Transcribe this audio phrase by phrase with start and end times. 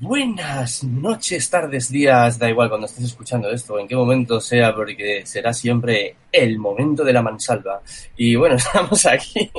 [0.00, 5.26] Buenas noches, tardes, días, da igual cuando estés escuchando esto, en qué momento sea, porque
[5.26, 7.82] será siempre el momento de la mansalva.
[8.16, 9.50] Y bueno, estamos aquí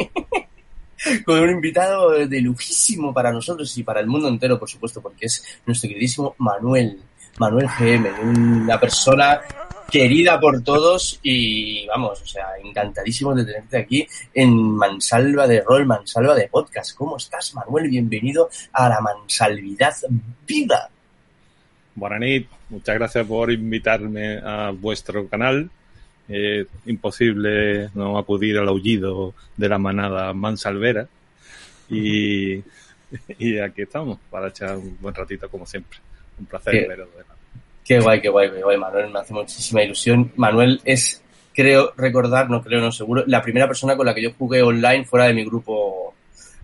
[1.26, 5.26] con un invitado de lujísimo para nosotros y para el mundo entero, por supuesto, porque
[5.26, 7.02] es nuestro queridísimo Manuel,
[7.40, 9.40] Manuel GM, una persona
[9.90, 15.86] querida por todos y vamos, o sea, encantadísimo de tenerte aquí en Mansalva de Rol,
[15.86, 16.96] Mansalva de Podcast.
[16.98, 17.90] ¿Cómo estás, Manuel?
[17.90, 19.94] Bienvenido a la Mansalvidad
[20.46, 20.90] Viva.
[21.96, 25.70] Buenas muchas gracias por invitarme a vuestro canal.
[26.28, 31.08] Es imposible no acudir al aullido de la manada mansalvera.
[31.90, 32.56] Y,
[33.40, 36.00] y aquí estamos para echar un buen ratito como siempre.
[36.38, 37.24] Un placer veros de
[37.90, 40.32] Qué guay, qué guay, qué guay, Manuel, me hace muchísima ilusión.
[40.36, 41.24] Manuel es,
[41.56, 45.06] creo recordar, no creo, no seguro, la primera persona con la que yo jugué online
[45.06, 46.14] fuera de mi grupo.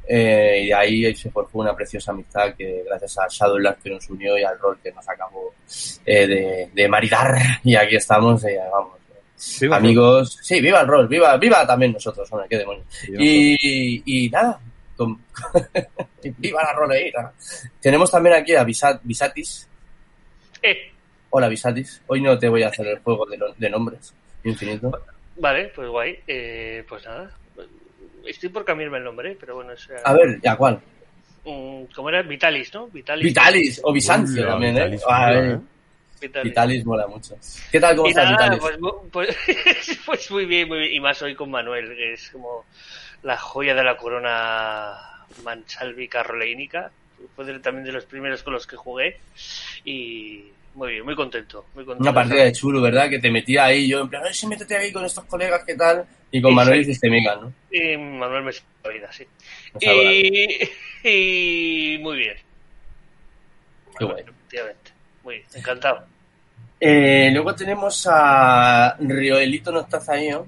[0.07, 4.37] Eh, y ahí se forjó una preciosa amistad que gracias a Shadowlands que nos unió
[4.37, 5.51] y al rol que nos acabó
[6.05, 7.35] eh, de, de, maridar.
[7.63, 8.99] Y aquí estamos, eh, vamos.
[9.71, 12.85] amigos, sí, viva el rol, viva, viva también nosotros, hombre, qué demonios.
[13.17, 14.59] Y, y, nada,
[16.37, 17.33] viva la roleira.
[17.81, 19.67] Tenemos también aquí a Visat, Visatis.
[20.61, 20.91] Eh.
[21.37, 22.01] Hola, Visatis.
[22.07, 24.13] Hoy no te voy a hacer el juego de, nombres
[24.45, 24.89] infinito.
[25.35, 26.17] Vale, pues guay.
[26.25, 27.29] Eh, pues nada.
[28.25, 29.73] Estoy por cambiarme el nombre, pero bueno.
[30.05, 30.79] A ver, ¿ya cuál?
[31.43, 32.21] Mm, ¿Cómo era?
[32.21, 32.87] Vitalis, ¿no?
[32.87, 33.25] Vitalis.
[33.25, 34.97] Vitalis, o Bizancio también, ¿eh?
[34.97, 35.59] ¿eh?
[36.41, 36.85] Vitalis.
[36.85, 37.35] mola mucho.
[37.69, 38.59] ¿Qué tal, cómo estás, Vitalis?
[39.11, 40.93] Pues, pues, pues, muy bien, muy bien.
[40.93, 42.63] Y más hoy con Manuel, que es como
[43.23, 46.91] la joya de la corona manchalvica roleínica.
[47.35, 49.19] Fue también de los primeros con los que jugué.
[49.83, 52.03] Y muy bien, muy contento, muy contento.
[52.03, 53.09] Una partida de chulo, ¿verdad?
[53.09, 56.05] Que te metía ahí, yo en plan, si métete ahí con estos colegas, ¿qué tal?
[56.31, 57.53] Y con Manuel hiciste miga, ¿no?
[57.71, 58.51] Y Manuel me
[58.83, 59.25] la vida, sí.
[59.79, 60.59] Y...
[61.95, 61.97] y...
[61.99, 62.35] muy bien.
[63.97, 64.21] Qué guay.
[64.21, 64.91] Efectivamente.
[65.23, 66.05] Muy bien, encantado.
[66.79, 70.45] Eh, luego tenemos a Rioelito, no estás ahí, ¿no?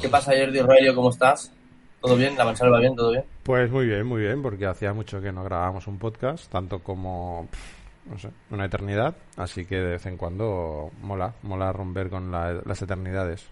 [0.00, 0.94] ¿Qué pasa, Jordi Roelio?
[0.94, 1.52] ¿Cómo estás?
[2.00, 2.36] ¿Todo bien?
[2.36, 2.94] ¿La mancha va bien?
[2.94, 3.24] ¿Todo bien?
[3.42, 7.48] Pues muy bien, muy bien, porque hacía mucho que no grabábamos un podcast, tanto como
[8.10, 12.82] no sé, una eternidad, así que de vez en cuando mola, mola romper con las
[12.82, 13.46] eternidades.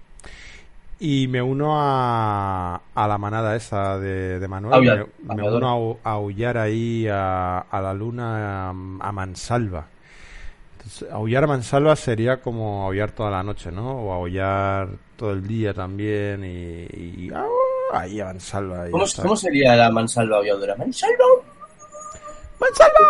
[0.99, 6.57] Y me uno a, a la manada esa de, de Manuel, me, uno a, aullar
[6.57, 9.89] ahí a, a la luna a, Mansalva.
[10.73, 13.91] Entonces, aullar a Mansalva sería como aullar toda la noche, ¿no?
[13.91, 17.31] O aullar todo el día también y...
[17.93, 18.91] ahí a Mansalva.
[18.91, 20.77] ¿Cómo, ¿Cómo, sería la Mansalva aulladora?
[20.77, 21.25] ¡Mansalva!
[22.59, 23.01] ¡Mansalva!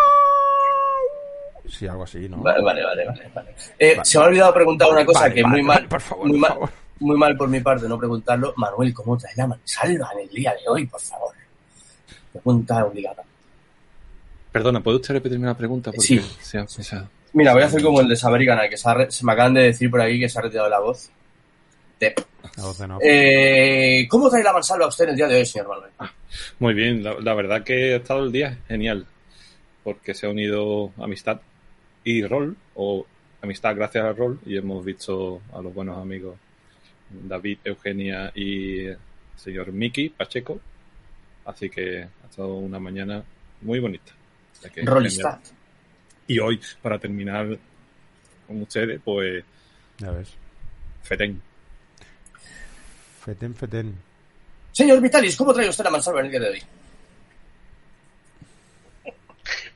[1.68, 2.38] Sí, algo así, ¿no?
[2.38, 3.04] Vale, vale, vale.
[3.34, 6.38] vale, eh, Se me ha olvidado preguntar una cosa que muy mal, por favor, muy,
[6.38, 6.54] mal,
[7.00, 8.54] muy mal por mi parte no preguntarlo.
[8.56, 11.34] Manuel, ¿cómo trae la mansalva en el día de hoy, por favor?
[12.32, 13.22] Pregunta obligada.
[14.52, 15.90] Perdona, ¿puede usted repetirme la pregunta?
[15.90, 16.20] Porque sí.
[16.40, 16.66] Se ha,
[17.32, 18.88] Mira, voy a hacer como el de Saberigana, que se,
[19.24, 21.10] me acaban de decir por ahí que se ha retirado la voz.
[22.00, 22.98] La voz de no.
[23.02, 25.90] eh, ¿Cómo trae la mansalva usted en el día de hoy, señor Manuel?
[26.58, 29.06] Muy bien, la, la verdad que ha estado el día genial,
[29.84, 31.40] porque se ha unido amistad
[32.06, 33.04] y rol, o
[33.42, 36.36] amistad gracias al rol, y hemos visto a los buenos amigos
[37.10, 38.98] David, Eugenia y el
[39.34, 40.60] señor Miki Pacheco.
[41.44, 43.24] Así que ha estado una mañana
[43.60, 44.12] muy bonita.
[44.84, 45.40] Rolista.
[46.28, 47.58] Y hoy, para terminar
[48.46, 49.44] con ustedes, pues.
[49.98, 50.32] Ya ves.
[51.02, 51.42] Feten.
[53.24, 53.94] Feten, Feten.
[54.70, 56.62] Señor Vitalis, ¿cómo trae usted la mansalva en el día de hoy?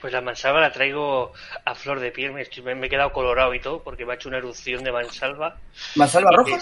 [0.01, 1.33] Pues la mansalva la traigo
[1.65, 4.29] a flor de piel, me, me, he quedado colorado y todo porque me ha hecho
[4.29, 5.59] una erupción de mansalva.
[5.97, 6.59] ¿Mansalva roja?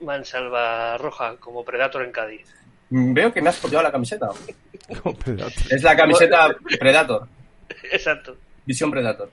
[0.00, 2.46] Mansalva roja, como Predator en Cádiz.
[2.90, 4.28] Veo que me has copiado la camiseta.
[5.70, 6.48] es la camiseta
[6.78, 7.28] Predator.
[7.92, 8.36] Exacto.
[8.66, 9.30] Visión Predator.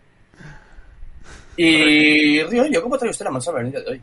[1.57, 4.01] Y Río, ¿cómo trae usted la mansalva en el día de hoy?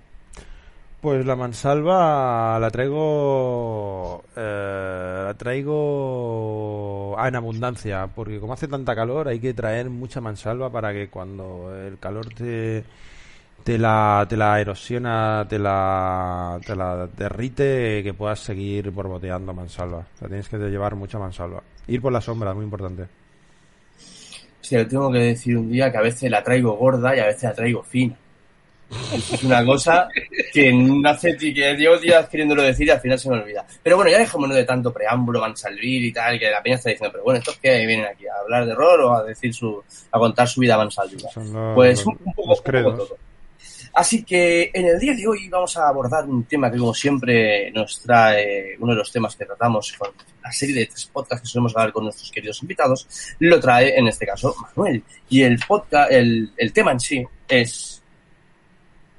[1.00, 4.24] Pues la mansalva la traigo.
[4.36, 7.16] Eh, la traigo.
[7.24, 11.72] en abundancia, porque como hace tanta calor, hay que traer mucha mansalva para que cuando
[11.74, 12.82] el calor te,
[13.62, 20.04] te la, te la erosiona, te la, te la derrite que puedas seguir borboteando mansalva.
[20.20, 21.62] O tienes que llevar mucha mansalva.
[21.86, 23.06] Ir por la sombra, muy importante.
[24.60, 27.26] Sí, le tengo que decir un día que a veces la traigo gorda y a
[27.26, 28.16] veces la traigo fina.
[28.90, 30.08] Eso es una cosa
[30.52, 33.64] que hace que llevo días queriéndolo decir y al final se me olvida.
[33.82, 37.12] Pero bueno, ya dejémonos de tanto preámbulo, Mansalvir y tal, que la peña está diciendo,
[37.12, 38.26] pero bueno, ¿estos qué vienen aquí?
[38.26, 41.20] ¿A hablar de rol o a decir su, a contar su vida Mansalvir?
[41.74, 43.18] Pues un, poco, un poco todo.
[43.94, 47.70] Así que en el día de hoy vamos a abordar un tema que como siempre
[47.72, 50.10] nos trae uno de los temas que tratamos con
[50.42, 53.08] la serie de tres podcasts que solemos hablar con nuestros queridos invitados,
[53.40, 55.02] lo trae en este caso Manuel.
[55.28, 57.97] Y el podcast, el, el tema en sí es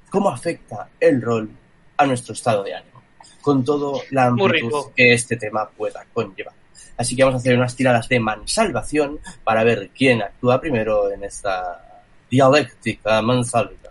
[0.09, 1.49] cómo afecta el rol
[1.97, 3.01] a nuestro estado de ánimo,
[3.41, 6.53] con todo la amplitud que este tema pueda conllevar.
[6.97, 11.23] Así que vamos a hacer unas tiradas de mansalvación para ver quién actúa primero en
[11.23, 13.89] esta dialéctica mansalva.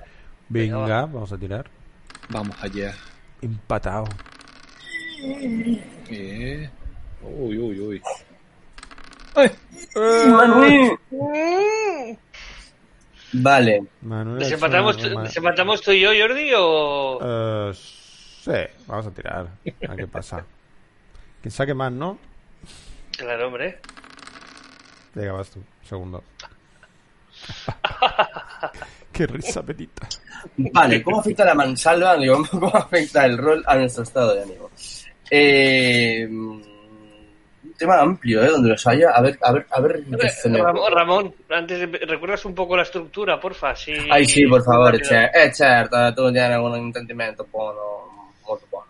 [0.49, 1.70] Venga, vamos a tirar.
[2.29, 2.94] Vamos allá.
[3.41, 4.05] Empatado.
[6.06, 6.71] ¿Qué?
[7.23, 8.03] Uy, uy, uy.
[9.35, 9.50] ¡Ay!
[10.31, 10.99] ¡Manuel!
[13.32, 13.82] Vale.
[14.02, 16.50] Manuel, ¿Desempatamos, ¿Desempatamos tú y yo, Jordi?
[16.56, 17.19] O...
[17.22, 19.38] Eh, sí, vamos a tirar.
[19.38, 20.44] A ver qué pasa.
[21.42, 22.19] Quien saque más, ¿no?
[23.16, 23.78] Claro, hombre.
[25.14, 25.62] Venga, vas tú.
[25.82, 26.22] Segundo.
[29.12, 30.08] qué risa, Petita.
[30.56, 32.16] Vale, ¿cómo afecta la mansalva?
[32.16, 34.70] Digo, ¿cómo afecta el rol a nuestro estado de ánimo?
[35.30, 36.28] Eh,
[37.78, 38.48] tema amplio, ¿eh?
[38.48, 39.10] Donde los haya.
[39.10, 40.04] A ver, a ver, a ver.
[40.44, 43.75] Ramón, Ramón, antes ¿recuerdas un poco la estructura, porfa?
[43.75, 48.88] Sí, Ay, sí, por favor, eh, certo, tu tienes un intendimento buono, molto buono.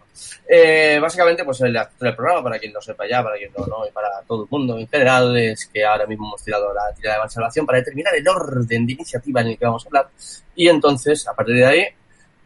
[0.50, 3.86] Eh, básicamente, pues el del programa, para quien lo sepa ya, para quien no, no,
[3.86, 7.16] y para todo el mundo en general, es que ahora mismo hemos tirado la tirada
[7.16, 10.08] de conservación para determinar el orden de iniciativa en el que vamos a hablar.
[10.56, 11.84] Y entonces, a partir de ahí,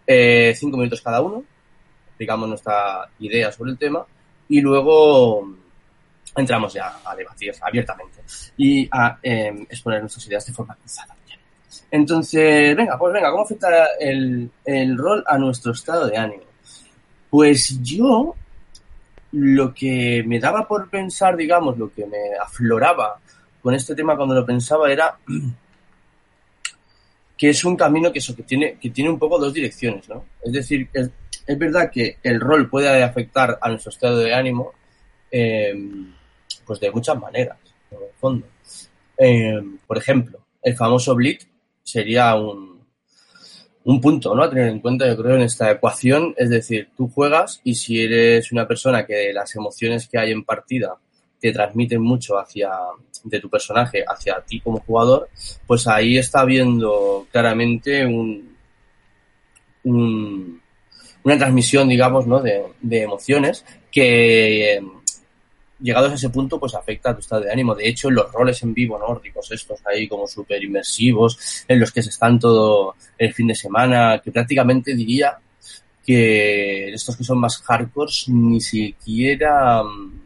[0.04, 1.44] eh, cinco minutos cada uno,
[2.08, 4.04] explicamos nuestra idea sobre el tema,
[4.48, 5.61] y luego
[6.36, 8.20] entramos ya a debatir abiertamente
[8.56, 11.16] y a eh, exponer nuestras ideas de forma cruzada.
[11.90, 13.68] Entonces, venga, pues venga, ¿cómo afecta
[14.00, 16.44] el, el rol a nuestro estado de ánimo?
[17.28, 18.34] Pues yo,
[19.32, 23.20] lo que me daba por pensar, digamos, lo que me afloraba
[23.60, 25.18] con este tema cuando lo pensaba era
[27.36, 30.24] que es un camino que eso, que tiene, que tiene un poco dos direcciones, ¿no?
[30.42, 31.10] Es decir, es,
[31.46, 34.72] es verdad que el rol puede afectar a nuestro estado de ánimo,
[35.30, 35.74] eh,
[36.66, 37.58] pues de muchas maneras,
[37.90, 38.46] en el fondo.
[39.18, 41.38] Eh, por ejemplo, el famoso Bleed
[41.82, 42.80] sería un,
[43.84, 44.42] un punto ¿no?
[44.44, 46.34] a tener en cuenta, yo creo, en esta ecuación.
[46.36, 50.44] Es decir, tú juegas y si eres una persona que las emociones que hay en
[50.44, 50.96] partida
[51.40, 52.70] te transmiten mucho hacia
[53.24, 55.28] de tu personaje hacia ti como jugador,
[55.66, 58.56] pues ahí está habiendo claramente un,
[59.84, 60.60] un-
[61.24, 62.40] una transmisión, digamos, ¿no?
[62.40, 64.82] de, de emociones que
[65.82, 67.74] llegados a ese punto, pues afecta tu estado de ánimo.
[67.74, 72.02] De hecho, los roles en vivo nórdicos, estos ahí como súper inmersivos, en los que
[72.02, 75.36] se están todo el fin de semana, que prácticamente diría
[76.04, 80.20] que estos que son más hardcore ni siquiera mm,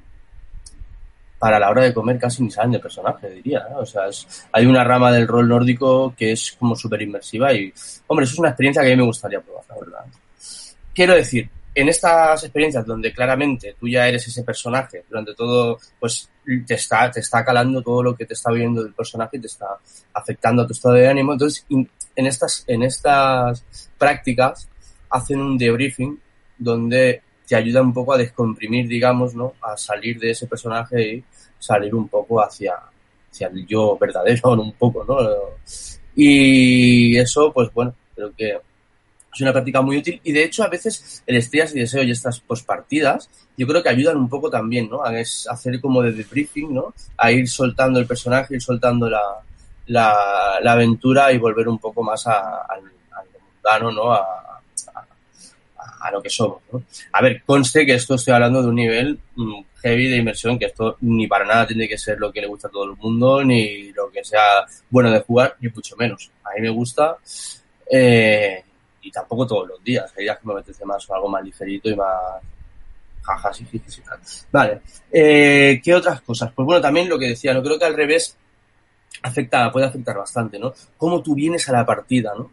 [1.38, 3.66] para la hora de comer casi ni saben de personaje, diría.
[3.76, 4.04] O sea,
[4.52, 7.72] hay una rama del rol nórdico que es como súper inmersiva y,
[8.06, 10.04] hombre, eso es una experiencia que a mí me gustaría probar, la verdad.
[10.94, 16.30] Quiero decir, en estas experiencias donde claramente tú ya eres ese personaje, durante todo, pues
[16.66, 19.48] te está, te está calando todo lo que te está viendo del personaje y te
[19.48, 19.76] está
[20.14, 21.34] afectando a tu estado de ánimo.
[21.34, 23.62] Entonces, en estas, en estas
[23.98, 24.70] prácticas
[25.10, 26.18] hacen un debriefing
[26.56, 29.52] donde te ayuda un poco a descomprimir, digamos, ¿no?
[29.60, 31.24] A salir de ese personaje y
[31.58, 32.72] salir un poco hacia,
[33.30, 35.18] hacia el yo verdadero, un poco, ¿no?
[36.14, 38.58] Y eso, pues bueno, creo que
[39.36, 42.10] es una práctica muy útil y de hecho a veces el estrellas y deseo y
[42.10, 45.04] estas pospartidas yo creo que ayudan un poco también, ¿no?
[45.04, 46.94] A es- hacer como de debriefing, ¿no?
[47.16, 49.22] A ir soltando el personaje, ir soltando la,
[49.86, 54.12] la, aventura y volver un poco más a- al, al mundano, ¿no?
[54.12, 55.06] A, a-
[56.00, 56.82] a lo que somos, ¿no?
[57.12, 60.66] A ver, conste que esto estoy hablando de un nivel mm, heavy de inmersión, que
[60.66, 63.42] esto ni para nada tiene que ser lo que le gusta a todo el mundo,
[63.44, 66.30] ni lo que sea bueno de jugar, ni mucho menos.
[66.44, 67.16] A mí me gusta,
[67.90, 68.62] eh,
[69.06, 70.12] y tampoco todos los días.
[70.16, 72.42] Hay días que me apetece más o algo más ligerito y más
[73.22, 74.18] jajas y y tal.
[74.52, 74.80] Vale.
[75.10, 76.52] Eh, ¿Qué otras cosas?
[76.54, 78.36] Pues bueno, también lo que decía, no creo que al revés
[79.22, 80.72] afecta, puede afectar bastante, ¿no?
[80.96, 82.50] Cómo tú vienes a la partida, ¿no?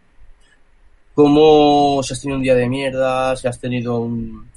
[1.13, 4.49] Cómo si has tenido un día de mierda, si has tenido un,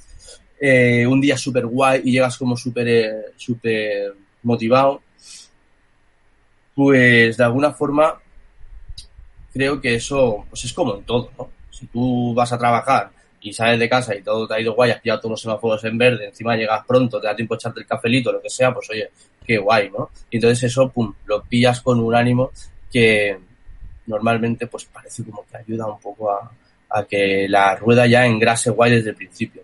[0.61, 5.03] eh, un día súper guay y llegas como súper eh, súper motivado,
[6.75, 8.19] pues de alguna forma
[9.53, 11.56] creo que eso pues es como en todo, ¿no?
[11.77, 14.93] Si tú vas a trabajar y sales de casa y todo te ha ido guay,
[14.93, 17.81] has pillado todos los semáforos en verde, encima llegas pronto, te da tiempo a echarte
[17.81, 19.11] el cafelito, lo que sea, pues oye,
[19.47, 20.09] qué guay, ¿no?
[20.31, 22.51] Y entonces eso, pum, lo pillas con un ánimo
[22.91, 23.39] que
[24.07, 26.51] normalmente pues parece como que ayuda un poco a,
[26.89, 29.63] a que la rueda ya engrase guay desde el principio.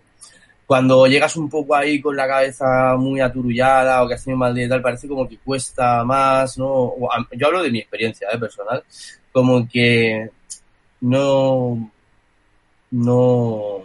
[0.65, 4.55] Cuando llegas un poco ahí con la cabeza muy aturullada o que has tenido mal
[4.55, 6.93] día y tal, parece como que cuesta más, ¿no?
[7.33, 8.37] Yo hablo de mi experiencia ¿eh?
[8.37, 8.83] personal,
[9.31, 10.29] como que
[11.01, 11.91] no,
[12.93, 13.81] no,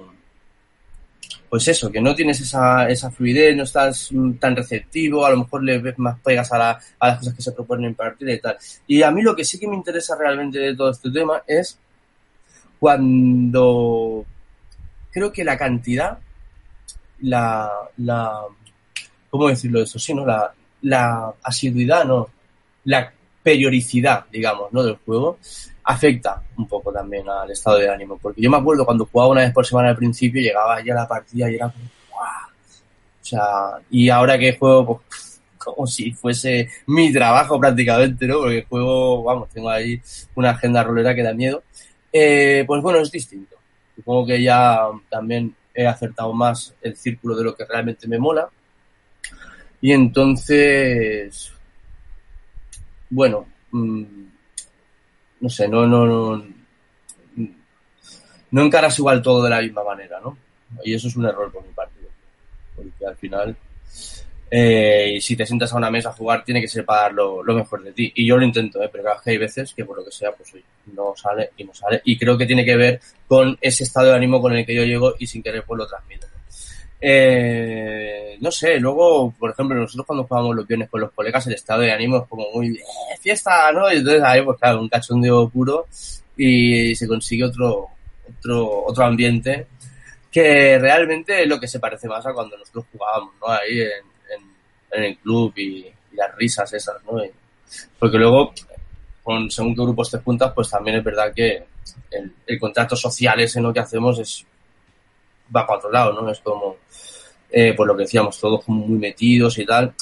[1.48, 5.64] pues eso, que no tienes esa, esa fluidez, no estás tan receptivo, a lo mejor
[5.64, 8.40] le ves más pegas a, la, a las cosas que se proponen en partida y
[8.40, 8.58] tal.
[8.86, 11.78] Y a mí lo que sí que me interesa realmente de todo este tema es
[12.78, 14.26] cuando
[15.10, 16.18] creo que la cantidad,
[17.20, 18.42] la, la
[19.30, 19.98] ¿cómo decirlo eso?
[19.98, 20.26] Sí, ¿no?
[20.26, 22.28] La, la asiduidad, ¿no?
[22.84, 23.10] La
[23.48, 24.82] periodicidad, digamos, ¿no?
[24.82, 25.38] Del juego
[25.84, 28.18] afecta un poco también al estado de ánimo.
[28.20, 31.08] Porque yo me acuerdo cuando jugaba una vez por semana al principio, llegaba ya la
[31.08, 37.10] partida y era como, O sea, y ahora que juego, pues, como si fuese mi
[37.10, 38.40] trabajo prácticamente, ¿no?
[38.40, 39.98] Porque juego, vamos, tengo ahí
[40.34, 41.62] una agenda rolera que da miedo.
[42.12, 43.56] Eh, pues bueno, es distinto.
[43.96, 48.50] Supongo que ya también he acertado más el círculo de lo que realmente me mola.
[49.80, 51.50] Y entonces,
[53.10, 54.04] bueno, mmm,
[55.40, 56.44] no sé, no, no, no,
[58.50, 60.36] no encaras igual todo de la misma manera, ¿no?
[60.84, 61.94] Y eso es un error por mi parte.
[62.74, 63.56] Porque al final,
[64.50, 67.42] eh, si te sientas a una mesa a jugar, tiene que ser para dar lo,
[67.42, 68.12] mejor de ti.
[68.14, 68.88] Y yo lo intento, ¿eh?
[68.90, 70.54] pero hay veces que por lo que sea, pues
[70.86, 72.00] no sale y no sale.
[72.04, 74.84] Y creo que tiene que ver con ese estado de ánimo con el que yo
[74.84, 76.27] llego y sin querer pues lo transmito.
[77.00, 81.54] Eh, no sé, luego, por ejemplo, nosotros cuando jugamos los viernes con los colegas, el
[81.54, 82.82] estado de ánimo es como muy eh,
[83.20, 83.92] fiesta, ¿no?
[83.92, 85.86] Y entonces ahí, pues claro, un cachondeo puro
[86.36, 87.88] y se consigue otro,
[88.38, 89.66] otro, otro ambiente
[90.30, 93.48] que realmente es lo que se parece más a cuando nosotros jugábamos, ¿no?
[93.48, 94.42] Ahí en,
[94.92, 97.22] en, el club y, las risas esas, ¿no?
[97.96, 98.52] porque luego,
[99.22, 101.64] con, según qué grupos te juntas, pues también es verdad que
[102.10, 103.72] el, el contrato social ese, ¿no?
[103.72, 104.44] Que hacemos es
[105.54, 106.30] va para otro lado, ¿no?
[106.30, 106.76] Es como,
[107.50, 109.94] eh, pues lo que decíamos, todos muy metidos y tal.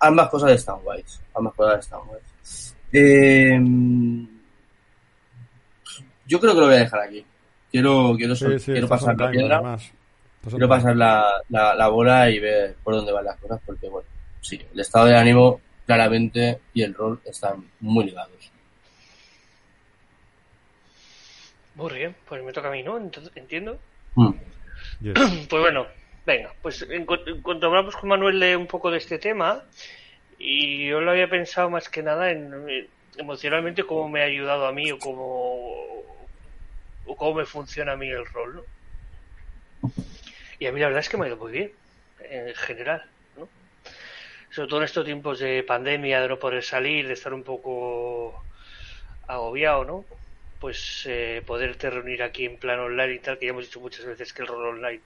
[0.00, 2.76] Ambas cosas están guays, ambas cosas están guays.
[2.92, 3.58] Eh,
[6.26, 7.24] yo creo que lo voy a dejar aquí.
[7.70, 9.78] Quiero, quiero, quiero pasar la piedra,
[10.48, 14.08] quiero pasar la, la, la bola y ver por dónde van las cosas, porque bueno,
[14.40, 18.50] sí, el estado de ánimo claramente y el rol están muy ligados.
[21.74, 22.98] Muy bien, pues me toca a mí, ¿no?
[23.34, 23.78] entiendo.
[24.14, 24.30] Mm.
[25.48, 25.86] Pues bueno,
[26.26, 29.64] venga, pues en, cuanto hablamos con Manuel de un poco de este tema,
[30.38, 34.72] y yo lo había pensado más que nada en, emocionalmente cómo me ha ayudado a
[34.72, 35.74] mí o cómo,
[37.06, 38.56] o cómo me funciona a mí el rol,
[39.82, 39.92] ¿no?
[40.58, 41.72] Y a mí la verdad es que me ha ido muy bien,
[42.20, 43.04] en general,
[43.36, 43.48] ¿no?
[44.50, 48.42] Sobre todo en estos tiempos de pandemia, de no poder salir, de estar un poco
[49.26, 50.04] agobiado, ¿no?
[50.64, 54.06] Pues eh, poderte reunir aquí en plan online y tal, que ya hemos dicho muchas
[54.06, 55.02] veces que el rol online,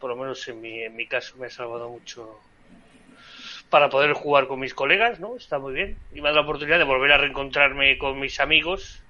[0.00, 2.40] por lo menos en mi, en mi caso, me ha salvado mucho
[3.70, 5.36] para poder jugar con mis colegas, ¿no?
[5.36, 5.96] Está muy bien.
[6.12, 9.00] Y me ha dado la oportunidad de volver a reencontrarme con mis amigos,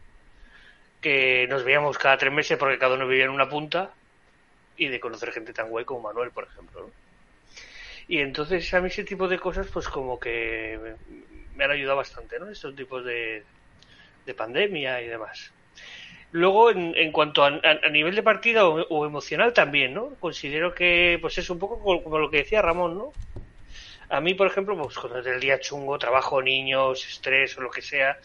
[1.00, 3.94] que nos veíamos cada tres meses porque cada uno vivía en una punta,
[4.76, 6.90] y de conocer gente tan guay como Manuel, por ejemplo,
[8.08, 10.96] Y entonces a mí ese tipo de cosas, pues como que
[11.56, 12.50] me, han ayudado bastante, ¿no?
[12.50, 13.42] Estos tipos de,
[14.26, 15.50] de pandemia y demás.
[16.30, 17.50] Luego, en, cuanto a,
[17.90, 20.10] nivel de partida o, emocional también, ¿no?
[20.20, 23.12] Considero que, pues es un poco como, lo que decía Ramón, ¿no?
[24.10, 27.70] A mí, por ejemplo, pues cuando es el día chungo, trabajo, niños, estrés o lo
[27.70, 28.18] que sea,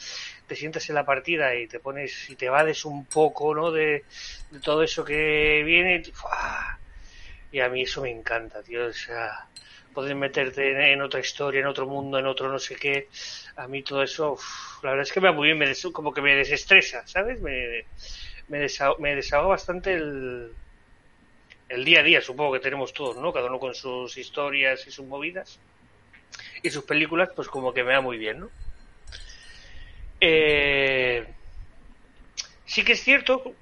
[0.48, 3.72] te sientas en la partida y te pones y te vades un poco, ¿no?
[3.72, 4.04] De,
[4.64, 6.04] todo eso que viene.
[7.52, 8.86] Y a mí eso me encanta, tío.
[8.86, 9.48] O sea,
[9.94, 13.08] poder meterte en, otra historia, en otro mundo, en otro no sé qué.
[13.56, 14.38] A mí todo eso,
[14.82, 17.40] la verdad es que me va muy bien, me como que me desestresa, ¿sabes?
[17.42, 17.86] Me,
[18.48, 20.52] me, desahoga, bastante el,
[21.70, 23.32] el día a día, supongo que tenemos todos, ¿no?
[23.32, 25.60] Cada uno con sus historias y sus movidas.
[26.64, 28.50] Y sus películas, pues como que me va muy bien, ¿no?
[30.20, 31.26] Eh,
[32.66, 33.54] sí que es cierto,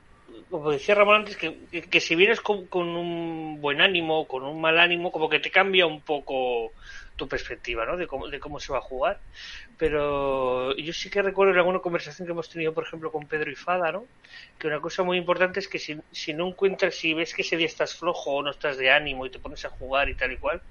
[0.52, 5.12] como decía Ramón antes, que, si vienes con, un buen ánimo, con un mal ánimo,
[5.12, 6.74] como que te cambia un poco
[7.16, 7.96] tu perspectiva, ¿no?
[7.96, 9.22] De cómo, de cómo se va a jugar.
[9.78, 13.50] Pero yo sí que recuerdo en alguna conversación que hemos tenido, por ejemplo, con Pedro
[13.50, 14.06] y Fada, ¿no?
[14.60, 17.56] Que una cosa muy importante es que si, si no encuentras, si ves que ese
[17.58, 20.34] día estás flojo o no estás de ánimo y te pones a jugar y tal
[20.34, 20.62] y cual,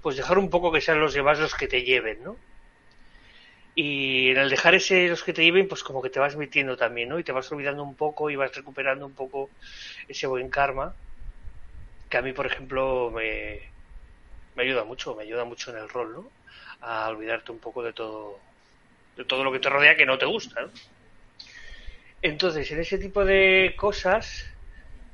[0.00, 2.36] pues dejar un poco que sean los demás los que te lleven, ¿no?
[3.78, 7.10] Y el dejar ese los que te lleven, pues como que te vas metiendo también,
[7.10, 7.18] ¿no?
[7.18, 9.50] Y te vas olvidando un poco y vas recuperando un poco
[10.08, 10.94] ese buen karma,
[12.08, 13.60] que a mí, por ejemplo, me,
[14.56, 16.30] me ayuda mucho, me ayuda mucho en el rol, ¿no?
[16.80, 18.38] A olvidarte un poco de todo,
[19.14, 20.70] de todo lo que te rodea que no te gusta, ¿no?
[22.22, 24.46] Entonces, en ese tipo de cosas,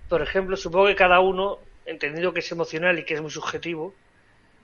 [0.08, 3.92] por ejemplo, supongo que cada uno, entendido que es emocional y que es muy subjetivo,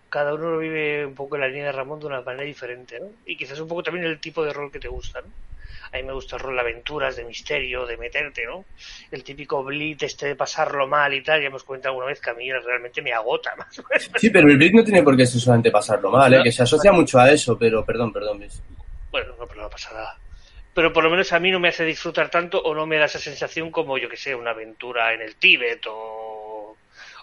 [0.08, 2.98] cada uno lo vive un poco en la línea de Ramón de una manera diferente,
[3.00, 3.06] ¿no?
[3.26, 5.28] Y quizás un poco también el tipo de rol que te gusta, ¿no?
[5.90, 8.64] A mí me gusta el rol de aventuras, de misterio, de meterte, ¿no?
[9.10, 12.30] El típico blitz este de pasarlo mal y tal, ya hemos comentado alguna vez que
[12.30, 13.82] a mí realmente me agota más.
[14.16, 16.42] Sí, pero el blitz no tiene por qué ser solamente pasarlo mal, ¿eh?
[16.42, 18.46] Que se asocia mucho a eso, pero perdón, perdón.
[19.10, 20.18] Bueno, no, pero no pasa nada.
[20.74, 23.06] Pero por lo menos a mí no me hace disfrutar tanto o no me da
[23.06, 26.76] esa sensación como, yo que sé, una aventura en el Tíbet o,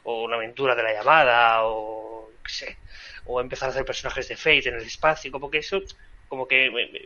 [0.04, 2.15] o una aventura de la llamada o
[2.46, 2.78] qué sé,
[3.26, 5.82] o empezar a hacer personajes de Fate en el espacio, como que eso,
[6.30, 7.02] como que, me, me,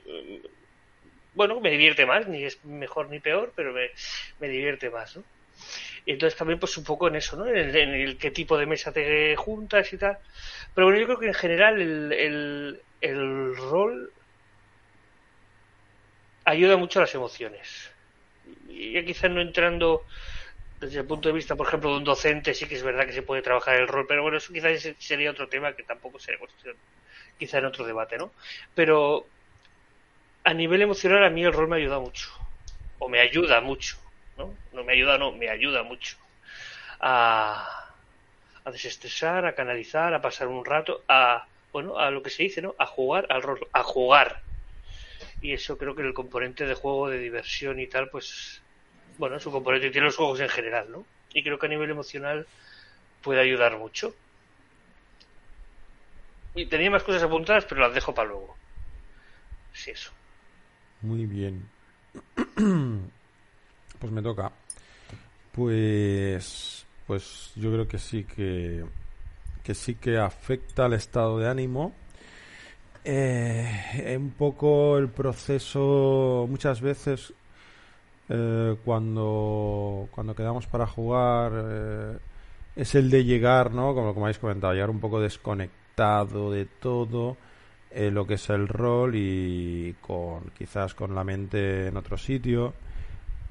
[1.34, 3.90] bueno, me divierte más, ni es mejor ni peor, pero me,
[4.40, 5.24] me divierte más, ¿no?
[6.06, 7.48] Y entonces también pues un poco en eso, ¿no?
[7.48, 10.18] En el, en el, qué tipo de mesa te juntas y tal.
[10.74, 14.12] Pero bueno, yo creo que en general el, el, el rol
[16.46, 17.92] ayuda mucho a las emociones.
[18.68, 20.06] Ya quizás no entrando
[20.80, 23.14] desde el punto de vista, por ejemplo, de un docente, sí que es verdad que
[23.14, 26.40] se puede trabajar el rol, pero bueno, eso quizás sería otro tema que tampoco sería
[26.40, 26.76] cuestión,
[27.38, 28.32] quizá en otro debate, ¿no?
[28.76, 29.26] Pero
[30.44, 32.30] a nivel emocional a mí el rol me ayuda mucho,
[33.00, 33.98] o me ayuda mucho,
[34.38, 34.54] ¿no?
[34.72, 36.18] No me ayuda, no, me ayuda mucho
[37.02, 37.90] a,
[38.64, 42.62] a desestresar, a canalizar, a pasar un rato, a, bueno, a lo que se dice,
[42.62, 42.74] ¿no?
[42.80, 44.42] A jugar al rol, a jugar.
[45.42, 48.62] Y eso creo que el componente de juego, de diversión y tal, pues
[49.20, 51.06] bueno, su componente tiene los juegos en general, ¿no?
[51.34, 52.48] Y creo que a nivel emocional
[53.22, 54.16] puede ayudar mucho.
[56.56, 58.56] Y tenía más cosas apuntadas, pero las dejo para luego.
[59.74, 60.12] Sí, eso.
[61.02, 61.70] Muy bien.
[64.00, 64.50] Pues me toca.
[65.52, 68.86] Pues, pues yo creo que sí que,
[69.62, 71.94] que sí que afecta al estado de ánimo.
[73.04, 77.34] Eh, un poco el proceso, muchas veces
[78.30, 82.18] eh, cuando, cuando quedamos para jugar eh,
[82.76, 83.96] es el de llegar, ¿no?
[83.96, 87.38] Como, como habéis comentado, llegar un poco desconectado de todo
[87.92, 92.74] eh, lo que es el rol y con quizás con la mente en otro sitio.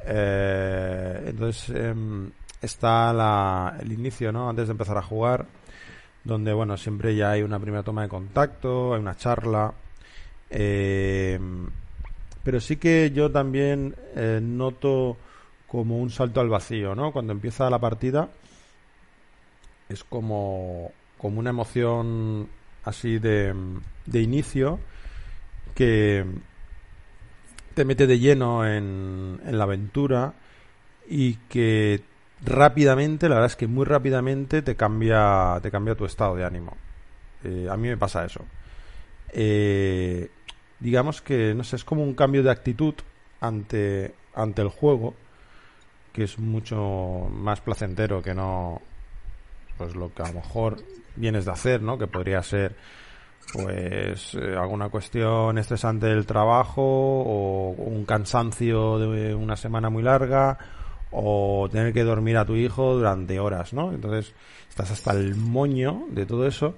[0.00, 2.30] Entonces em,
[2.62, 4.48] está la, el inicio, ¿no?
[4.48, 5.46] Antes de empezar a jugar,
[6.24, 9.72] donde, bueno, siempre ya hay una primera toma de contacto, hay una charla.
[10.50, 11.38] Eh,
[12.48, 15.18] pero sí que yo también eh, noto
[15.66, 17.12] como un salto al vacío, ¿no?
[17.12, 18.30] Cuando empieza la partida
[19.90, 22.48] es como, como una emoción
[22.84, 23.54] así de,
[24.06, 24.80] de inicio
[25.74, 26.24] que
[27.74, 30.32] te mete de lleno en, en la aventura
[31.06, 32.00] y que
[32.46, 36.78] rápidamente, la verdad es que muy rápidamente te cambia, te cambia tu estado de ánimo.
[37.44, 38.42] Eh, a mí me pasa eso.
[39.34, 40.30] Eh,
[40.80, 42.94] digamos que, no sé, es como un cambio de actitud
[43.40, 45.14] ante, ante el juego,
[46.12, 48.80] que es mucho más placentero que no,
[49.76, 50.76] pues lo que a lo mejor
[51.16, 51.98] vienes de hacer, ¿no?
[51.98, 52.76] Que podría ser,
[53.52, 60.58] pues, eh, alguna cuestión estresante del trabajo o un cansancio de una semana muy larga
[61.10, 63.92] o tener que dormir a tu hijo durante horas, ¿no?
[63.92, 64.34] Entonces
[64.68, 66.74] estás hasta el moño de todo eso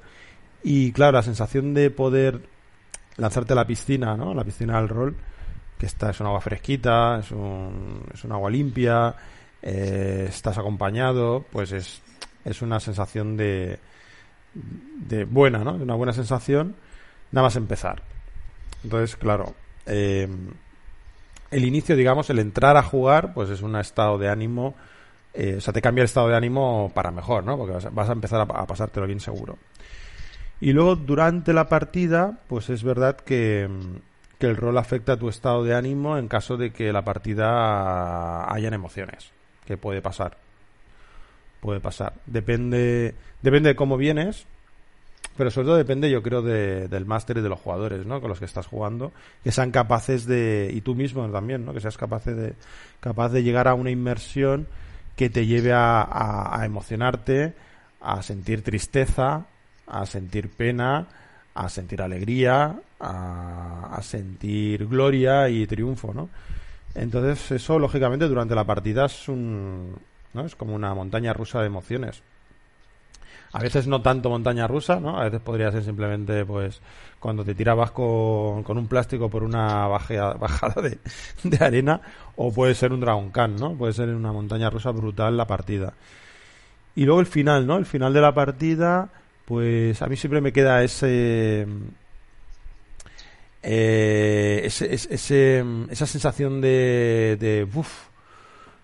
[0.62, 2.42] y claro, la sensación de poder
[3.16, 4.34] lanzarte a la piscina, ¿no?
[4.34, 5.16] La piscina del rol,
[5.78, 9.14] que está, es un agua fresquita, es un, es un agua limpia,
[9.62, 12.02] eh, estás acompañado, pues es,
[12.44, 13.78] es una sensación de,
[14.54, 15.74] de buena, ¿no?
[15.74, 16.76] Una buena sensación,
[17.32, 18.02] nada más empezar.
[18.82, 19.54] Entonces, claro,
[19.86, 20.28] eh,
[21.50, 24.74] el inicio, digamos, el entrar a jugar, pues es un estado de ánimo,
[25.34, 27.56] eh, o sea, te cambia el estado de ánimo para mejor, ¿no?
[27.56, 29.58] Porque vas a, vas a empezar a, a pasártelo bien seguro.
[30.60, 33.68] Y luego durante la partida, pues es verdad que,
[34.38, 38.52] que, el rol afecta a tu estado de ánimo en caso de que la partida
[38.52, 39.32] hayan emociones,
[39.64, 40.36] que puede pasar.
[41.60, 42.12] Puede pasar.
[42.26, 44.46] Depende, depende de cómo vienes,
[45.36, 48.20] pero sobre todo depende, yo creo, de, del máster y de los jugadores, ¿no?
[48.20, 51.72] Con los que estás jugando, que sean capaces de, y tú mismo también, ¿no?
[51.72, 52.54] Que seas capaz de,
[53.00, 54.68] capaz de llegar a una inmersión
[55.16, 57.54] que te lleve a, a, a emocionarte,
[58.02, 59.46] a sentir tristeza,
[59.90, 61.06] a sentir pena,
[61.54, 66.28] a sentir alegría, a, sentir gloria y triunfo, ¿no?
[66.94, 69.96] Entonces eso, lógicamente, durante la partida es un...
[70.32, 70.44] ¿no?
[70.44, 72.22] Es como una montaña rusa de emociones.
[73.52, 75.18] A veces no tanto montaña rusa, ¿no?
[75.18, 76.80] A veces podría ser simplemente, pues,
[77.18, 80.98] cuando te tirabas con, con un plástico por una bajea, bajada de,
[81.42, 82.00] de, arena,
[82.36, 83.74] o puede ser un Dragon Khan, ¿no?
[83.74, 85.94] Puede ser una montaña rusa brutal la partida.
[86.94, 87.76] Y luego el final, ¿no?
[87.76, 89.10] El final de la partida,
[89.44, 91.66] pues a mí siempre me queda ese...
[93.62, 97.68] Eh, ese, ese, esa sensación de, de,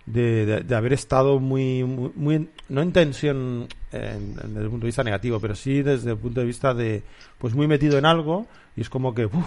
[0.05, 5.40] de, de, haber estado muy, muy, no en tensión desde el punto de vista negativo,
[5.40, 7.03] pero sí desde el punto de vista de,
[7.38, 9.47] pues muy metido en algo y es como que, uff,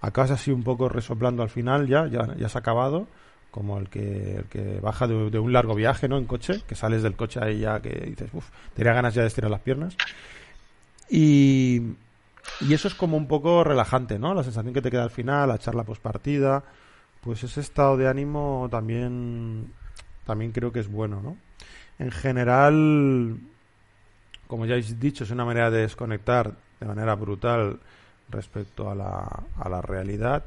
[0.00, 3.06] acabas así un poco resoplando al final ya, ya, ya has acabado,
[3.50, 6.18] como el que, el que baja de, un largo viaje, ¿no?
[6.18, 9.28] En coche, que sales del coche ahí ya que dices, uff, tenía ganas ya de
[9.28, 9.96] estirar las piernas.
[11.08, 11.82] Y,
[12.60, 14.34] y eso es como un poco relajante, ¿no?
[14.34, 16.64] La sensación que te queda al final, la charla postpartida,
[17.20, 19.72] pues ese estado de ánimo también
[20.26, 21.36] también creo que es bueno, ¿no?
[21.98, 23.38] En general,
[24.48, 27.80] como ya habéis dicho, es una manera de desconectar de manera brutal
[28.28, 30.44] respecto a la, a la realidad.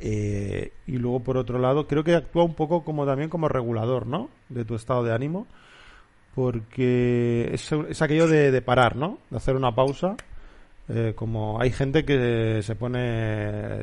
[0.00, 4.06] Eh, y luego, por otro lado, creo que actúa un poco como también como regulador,
[4.06, 4.28] ¿no?
[4.48, 5.46] De tu estado de ánimo.
[6.38, 9.18] Porque es, es aquello de, de, parar, ¿no?
[9.28, 10.14] De hacer una pausa.
[10.88, 13.80] Eh, como hay gente que se pone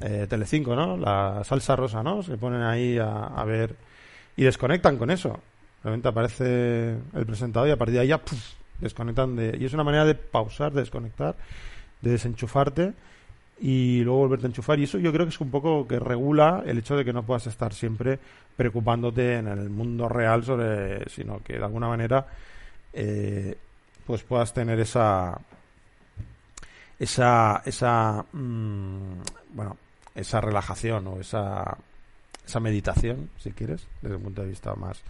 [0.00, 0.96] eh, Telecinco, ¿no?
[0.96, 2.24] La salsa rosa, ¿no?
[2.24, 3.76] Se ponen ahí a, a ver
[4.36, 5.38] y desconectan con eso.
[5.84, 8.20] Realmente aparece el presentador y a partir de ahí ya
[8.80, 9.56] desconectan de...
[9.56, 11.36] Y es una manera de pausar, de desconectar,
[12.00, 12.94] de desenchufarte
[13.60, 14.78] y luego volverte a enchufar.
[14.78, 17.24] Y eso yo creo que es un poco que regula el hecho de que no
[17.24, 18.18] puedas estar siempre
[18.56, 21.08] preocupándote en el mundo real sobre...
[21.08, 22.26] sino que de alguna manera
[22.92, 23.56] eh,
[24.06, 25.38] pues puedas tener esa...
[26.98, 27.62] esa...
[27.64, 28.24] esa...
[28.32, 29.20] Mmm,
[29.52, 29.76] bueno,
[30.14, 31.76] esa relajación o esa
[32.50, 35.00] esa meditación, si quieres, desde un punto de vista más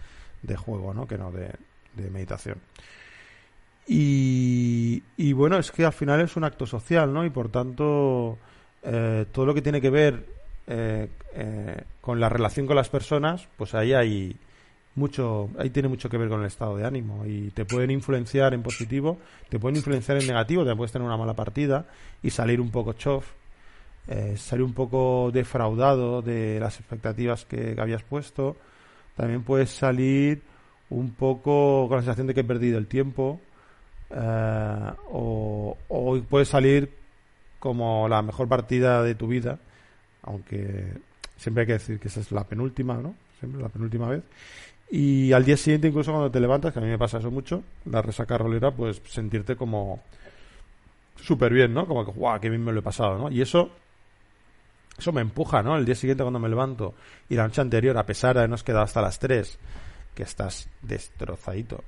[0.43, 1.07] de juego, ¿no?
[1.07, 1.51] Que no de,
[2.11, 2.57] meditación.
[3.87, 7.25] Y, y, bueno, es que al final es un acto social, ¿no?
[7.25, 8.37] Y por tanto,
[8.83, 10.25] eh, todo lo que tiene que ver
[10.67, 14.35] eh, eh, con la relación con las personas, pues ahí hay
[14.95, 18.53] mucho, ahí tiene mucho que ver con el estado de ánimo y te pueden influenciar
[18.53, 19.17] en positivo,
[19.49, 21.87] te pueden influenciar en negativo, te puedes tener una mala partida
[22.21, 23.25] y salir un poco chof
[24.07, 28.57] eh, salir un poco defraudado de las expectativas que, habías puesto.
[29.15, 30.41] También puedes salir
[30.89, 33.39] un poco con la sensación de que he perdido el tiempo.
[34.13, 36.91] Eh, o, o puedes salir
[37.59, 39.59] como la mejor partida de tu vida,
[40.23, 40.93] aunque
[41.37, 43.15] siempre hay que decir que esa es la penúltima, ¿no?
[43.39, 44.23] Siempre la penúltima vez.
[44.89, 47.63] Y al día siguiente, incluso cuando te levantas, que a mí me pasa eso mucho,
[47.85, 50.01] la resaca rolera, pues sentirte como
[51.15, 51.87] súper bien, ¿no?
[51.87, 53.31] Como que, guau, qué bien me lo he pasado, ¿no?
[53.31, 53.71] Y eso
[55.01, 55.77] eso me empuja, ¿no?
[55.77, 56.93] El día siguiente cuando me levanto
[57.27, 59.57] y la noche anterior, a pesar de habernos quedado hasta las 3,
[60.13, 61.83] que estás destrozadito,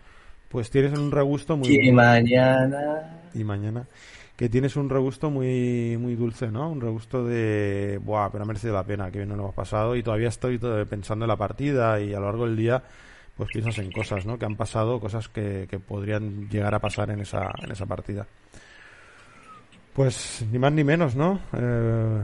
[0.54, 1.68] pues tienes un regusto muy...
[1.68, 3.22] Y mañana...
[3.34, 3.88] Y mañana.
[4.36, 6.70] Que tienes un regusto muy muy dulce, ¿no?
[6.70, 8.00] Un regusto de...
[8.04, 10.60] Buah, pero ha merecido la pena, que bien nos lo hemos pasado y todavía estoy
[10.88, 12.84] pensando en la partida y a lo largo del día
[13.36, 14.38] pues piensas en cosas, ¿no?
[14.38, 18.28] Que han pasado, cosas que, que podrían llegar a pasar en esa, en esa partida.
[19.94, 21.40] Pues ni más ni menos, ¿no?
[21.58, 22.22] Eh,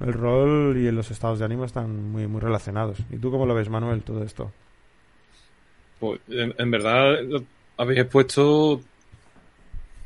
[0.00, 2.98] el rol y los estados de ánimo están muy, muy relacionados.
[3.08, 4.50] ¿Y tú cómo lo ves, Manuel, todo esto?
[5.98, 7.16] Pues en, verdad
[7.76, 8.80] habéis expuesto...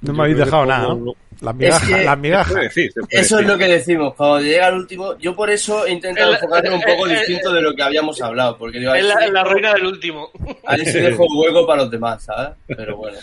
[0.02, 0.96] No me habéis dejado nada,
[1.40, 2.76] Las migajas.
[3.10, 4.14] Eso es lo que decimos.
[4.14, 7.74] Cuando llega el último, yo por eso he intentado enfocarme un poco distinto de lo
[7.74, 8.56] que habíamos hablado.
[8.56, 10.30] Porque digo, es la, la, ruina del último.
[10.64, 12.56] Ahí se dejo hueco para los demás, ¿sabes?
[12.66, 13.18] Pero bueno.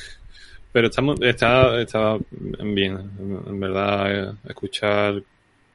[0.72, 5.24] Pero estamos, está, está bien, en verdad, eh, escuchar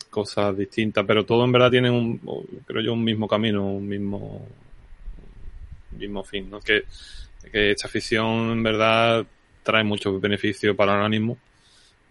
[0.09, 2.21] cosas distintas, pero todo en verdad tiene un,
[2.67, 4.47] creo yo, un mismo camino, un mismo,
[5.93, 6.61] mismo fin, ¿no?
[6.61, 6.85] Que,
[7.53, 9.27] esta afición en verdad
[9.63, 11.39] trae muchos beneficios para el organismo,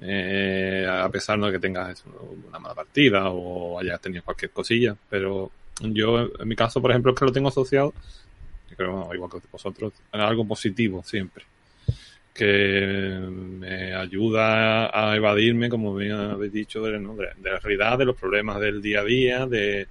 [0.01, 2.03] eh, a pesar de que tengas
[2.47, 7.13] una mala partida o hayas tenido cualquier cosilla, pero yo en mi caso, por ejemplo,
[7.13, 7.93] es que lo tengo asociado,
[8.75, 11.45] creo, igual que vosotros, a algo positivo siempre
[12.33, 18.59] que me ayuda a evadirme, como bien habéis dicho, de, la realidad, de los problemas
[18.59, 19.87] del día a día, de,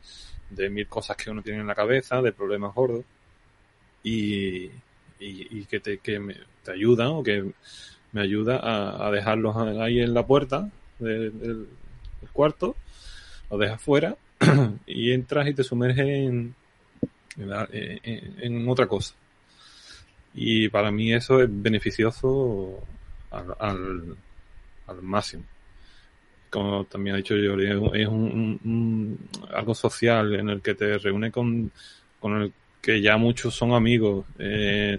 [0.70, 3.04] mil cosas que uno tiene en la cabeza, de problemas gordos,
[4.02, 4.70] y,
[5.18, 7.52] y, que, te, que me, te ayuda o que
[8.12, 8.60] me ayuda
[9.06, 11.68] a, dejarlos ahí en la puerta del,
[12.32, 12.76] cuarto,
[13.50, 14.16] los dejas fuera
[14.86, 16.54] y entras y te sumerges en,
[17.36, 19.14] en otra cosa.
[20.34, 22.78] Y para mí eso es beneficioso
[23.30, 23.54] al,
[24.86, 25.44] al, máximo.
[26.50, 29.18] Como también ha dicho yo, es un,
[29.52, 31.70] algo social en el que te reúne con,
[32.18, 34.98] con, el, que ya muchos son amigos, eh,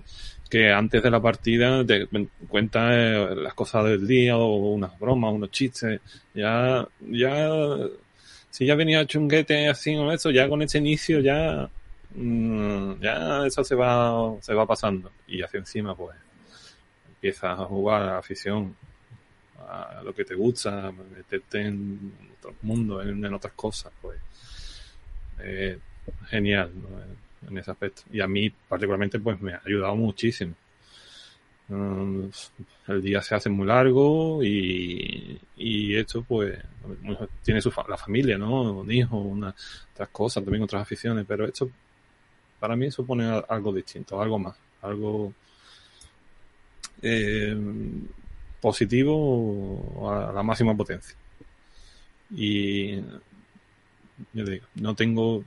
[0.50, 2.08] que antes de la partida te
[2.48, 6.02] cuentan eh, las cosas del día o unas bromas, unos chistes,
[6.34, 7.50] ya, ya,
[8.50, 11.70] si ya venía chunguete así o eso, ya con ese inicio ya,
[12.16, 16.18] mm, ya eso se va, se va pasando y hacia encima pues
[17.08, 18.76] empiezas a jugar a la afición,
[19.60, 24.20] a lo que te gusta, meterte en otro mundo, en, en otras cosas, pues
[25.40, 25.80] eh,
[26.30, 27.31] genial ¿no?
[27.48, 28.04] En ese aspecto.
[28.12, 30.54] Y a mí particularmente pues me ha ayudado muchísimo.
[31.70, 32.30] Um,
[32.88, 36.60] el día se hace muy largo y, y esto pues
[37.44, 38.74] tiene su la familia, ¿no?
[38.74, 39.38] Un hijo,
[39.94, 41.70] otras cosas, también otras aficiones, pero esto
[42.60, 45.34] para mí supone algo distinto, algo más, algo
[47.02, 47.58] eh,
[48.62, 51.16] positivo a la máxima potencia.
[52.30, 52.98] Y
[54.34, 55.44] yo digo, no tengo,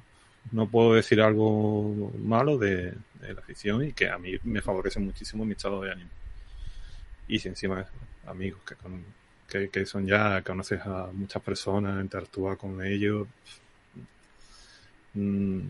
[0.52, 5.44] no puedo decir algo malo de, la afición y que a mí me favorece muchísimo
[5.44, 6.11] mi estado de ánimo.
[7.26, 7.87] Y si encima
[8.26, 9.02] amigos que, con,
[9.48, 13.26] que, son ya, conoces a muchas personas, interactúas con ellos,
[15.14, 15.61] mmm,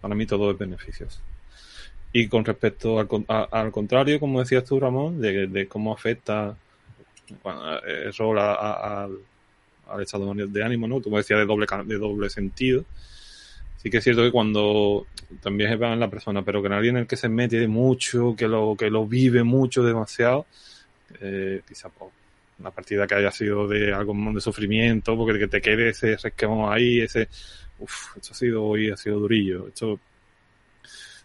[0.00, 1.20] para mí todo es beneficioso.
[2.12, 6.56] Y con respecto al, a, al contrario, como decías tú, Ramón, de, cómo afecta
[7.42, 9.18] bueno, el rol a, al,
[9.88, 11.00] al estado de ánimo, ¿no?
[11.00, 12.84] Como decía, de doble, de doble sentido.
[13.84, 15.06] Sí que es cierto que cuando
[15.42, 18.48] también se en la persona, pero que alguien en el que se mete mucho, que
[18.48, 20.46] lo, que lo vive mucho, demasiado,
[21.20, 22.08] eh, quizá por
[22.58, 26.72] una partida que haya sido de algo de sufrimiento, porque que te quede ese resquemón
[26.72, 27.28] ahí, ese,
[27.78, 30.00] uff, esto ha sido hoy, ha sido durillo, esto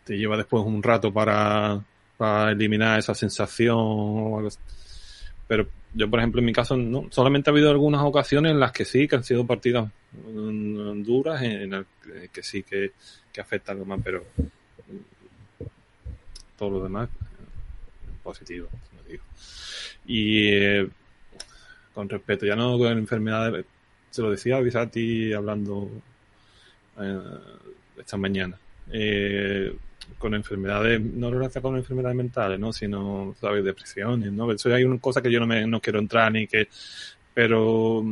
[0.04, 1.82] te lleva después un rato para,
[2.18, 4.50] para eliminar esa sensación o algo.
[5.48, 8.72] Pero yo, por ejemplo, en mi caso, no, solamente ha habido algunas ocasiones en las
[8.72, 9.90] que sí, que han sido partidas
[10.24, 11.86] duras, en el
[12.32, 12.92] que sí que,
[13.32, 14.24] que afecta algo más, pero
[16.58, 17.10] todo lo demás
[18.22, 19.24] positivo, como digo.
[20.06, 20.90] Y eh,
[21.94, 23.66] con respecto, ya no con enfermedades,
[24.10, 25.90] se lo decía a Visati hablando
[27.00, 27.20] eh,
[27.98, 28.58] esta mañana.
[28.92, 29.76] Eh,
[30.18, 32.74] con enfermedades, no relacionadas con enfermedades mentales, ¿no?
[32.74, 33.64] Sino, ¿sabes?
[33.64, 34.52] Depresiones, ¿no?
[34.52, 36.68] Eso hay una cosa que yo no me no quiero entrar ni que,
[37.34, 38.04] pero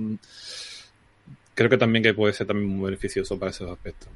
[1.53, 4.09] creo que también que puede ser también muy beneficioso para esos aspectos.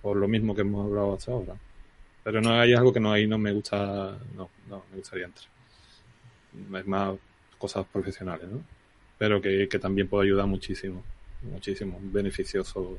[0.00, 1.54] Por lo mismo que hemos hablado hasta ahora.
[2.22, 5.48] Pero no hay algo que no ahí no me gusta, no, no me gustaría entrar.
[6.80, 7.14] Es más
[7.58, 8.62] cosas profesionales, ¿no?
[9.18, 11.02] Pero que, que también puede ayudar muchísimo,
[11.42, 12.98] muchísimo, beneficioso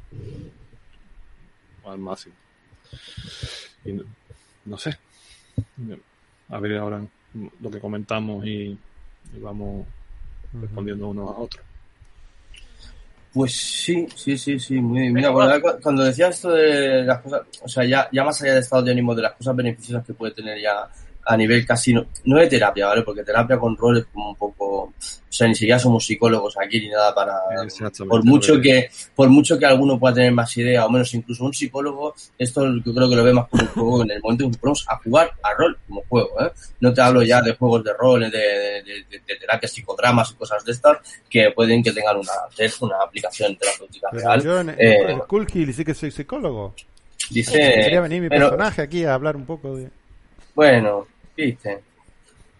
[1.86, 2.36] al máximo.
[3.84, 4.04] Y no,
[4.65, 4.98] no, sé.
[6.50, 7.02] A ver ahora
[7.62, 8.78] lo que comentamos y,
[9.34, 9.86] y vamos
[10.54, 11.65] respondiendo unos a otros.
[13.34, 14.76] Pues sí, sí, sí, sí.
[14.76, 18.54] Muy, mira, bueno, cuando decía esto de las cosas, o sea, ya, ya más allá
[18.54, 20.89] del estado de ánimo, de las cosas beneficiosas que puede tener ya
[21.26, 23.02] a nivel casi, no, no de terapia, ¿vale?
[23.02, 24.94] Porque terapia con rol es como un poco, o
[25.30, 27.34] sea, ni siquiera somos psicólogos aquí ni nada para,
[28.08, 31.54] por mucho que, por mucho que alguno pueda tener más idea, o menos incluso un
[31.54, 34.52] psicólogo, esto yo creo que lo ve más como un juego en el momento en
[34.52, 36.52] que ponemos a jugar a rol como juego, ¿eh?
[36.80, 40.36] No te hablo ya de juegos de rol, de, de, de, de terapias, psicodramas y
[40.36, 40.98] cosas de estas,
[41.30, 42.32] que pueden que tengan una,
[42.82, 44.44] una aplicación terapéutica Pero real.
[44.44, 46.76] Yo en, Eh, en Cool Kill sí que soy psicólogo.
[47.32, 49.90] dice, Quería venir mi pero- personaje aquí a hablar un poco de...
[50.54, 51.06] Bueno,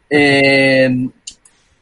[0.10, 0.90] Eh,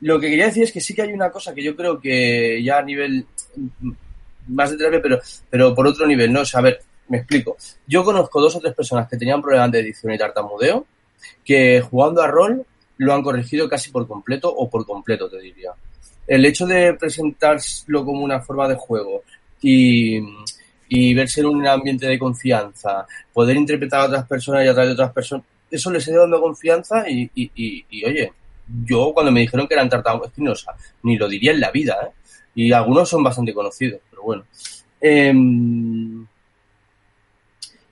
[0.02, 2.62] lo que quería decir es que sí que hay una cosa que yo creo que
[2.64, 3.26] ya a nivel
[3.56, 3.92] mm,
[4.48, 6.42] más de terapia, pero, pero por otro nivel, ¿no?
[6.42, 7.58] O sea, a ver, me explico.
[7.88, 10.86] Yo conozco dos o tres personas que tenían problemas de edición y tartamudeo
[11.46, 12.66] que jugando a rol
[12.98, 15.72] lo han corregido casi por completo o por completo, te diría.
[16.28, 19.24] El hecho de presentarlo como una forma de juego
[19.62, 20.20] y,
[20.90, 24.90] y verse en un ambiente de confianza, poder interpretar a otras personas y a través
[24.90, 27.30] de otras personas, eso les ha dando confianza y,
[28.06, 28.32] oye,
[28.86, 30.66] yo cuando me dijeron que eran tartamudos, es
[31.04, 32.12] ni lo diría en la vida, ¿eh?
[32.56, 34.46] Y algunos son bastante conocidos, pero bueno.
[35.02, 35.34] Eh,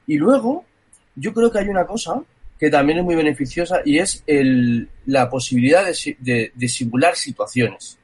[0.07, 0.65] y luego,
[1.15, 2.21] yo creo que hay una cosa
[2.59, 7.15] que también es muy beneficiosa y es el, la posibilidad de, si- de- de simular
[7.15, 7.97] situaciones.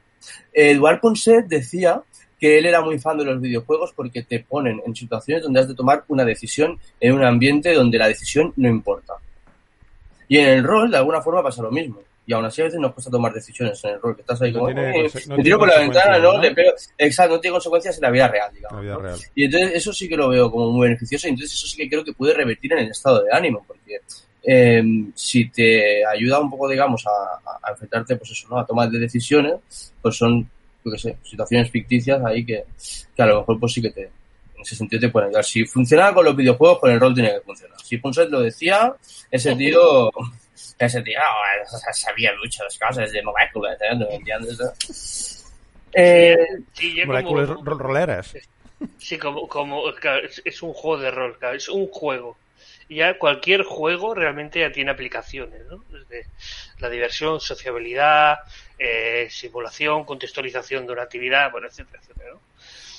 [0.52, 2.02] Eduard Ponset decía
[2.40, 5.68] que él era muy fan de los videojuegos porque te ponen en situaciones donde has
[5.68, 9.14] de tomar una decisión en un ambiente donde la decisión no importa.
[10.28, 12.02] Y en el rol, de alguna forma, pasa lo mismo.
[12.26, 14.52] Y aún así a veces nos cuesta tomar decisiones en el rol, que estás ahí
[14.52, 16.38] No como, tiene "Eh, no me tiro por la ventana, ¿no?
[16.42, 16.72] Le pego...
[16.98, 18.82] Exacto, no tiene consecuencias en la vida real, La digamos.
[18.82, 19.00] vida ¿no?
[19.00, 19.20] real.
[19.34, 21.88] Y entonces eso sí que lo veo como muy beneficioso y entonces eso sí que
[21.90, 24.00] creo que puede revertir en el estado de ánimo, porque
[24.44, 24.84] eh,
[25.16, 27.10] si te ayuda un poco, digamos, a,
[27.50, 28.60] a- a enfrentarte, pues eso, ¿no?
[28.60, 30.50] A tomar de decisiones, pues son,
[30.84, 32.64] yo qué sé, situaciones ficticias ahí que,
[33.16, 34.10] que a lo mejor pues sí que te,
[34.58, 35.46] En ese sentido te pueden ayudar.
[35.46, 37.80] Si funcionaba con los videojuegos, con el rol tiene que funcionar.
[37.82, 38.94] Si Punset lo decía,
[39.32, 40.12] ese tío,
[40.80, 43.96] ese tío oh, sabía muchas cosas de moléculas, ¿eh?
[43.96, 45.46] ¿No entiendes?
[45.94, 46.38] Eh,
[46.74, 48.34] Sí, yo Moléculas como- ro- roleras.
[49.00, 52.38] Sí, como, como claro, es, es un juego de rol, claro, es un juego.
[52.90, 55.84] Y ya cualquier juego realmente ya tiene aplicaciones, ¿no?
[55.90, 56.28] Desde
[56.80, 58.38] la diversión, sociabilidad,
[58.78, 62.40] eh, simulación, contextualización de una actividad, bueno, etcétera, etcétera, ¿no?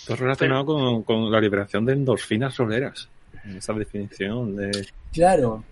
[0.09, 3.09] Todo relacionado con, con la liberación de endorfinas roleras.
[3.57, 4.89] Esa definición de...
[5.13, 5.63] claro.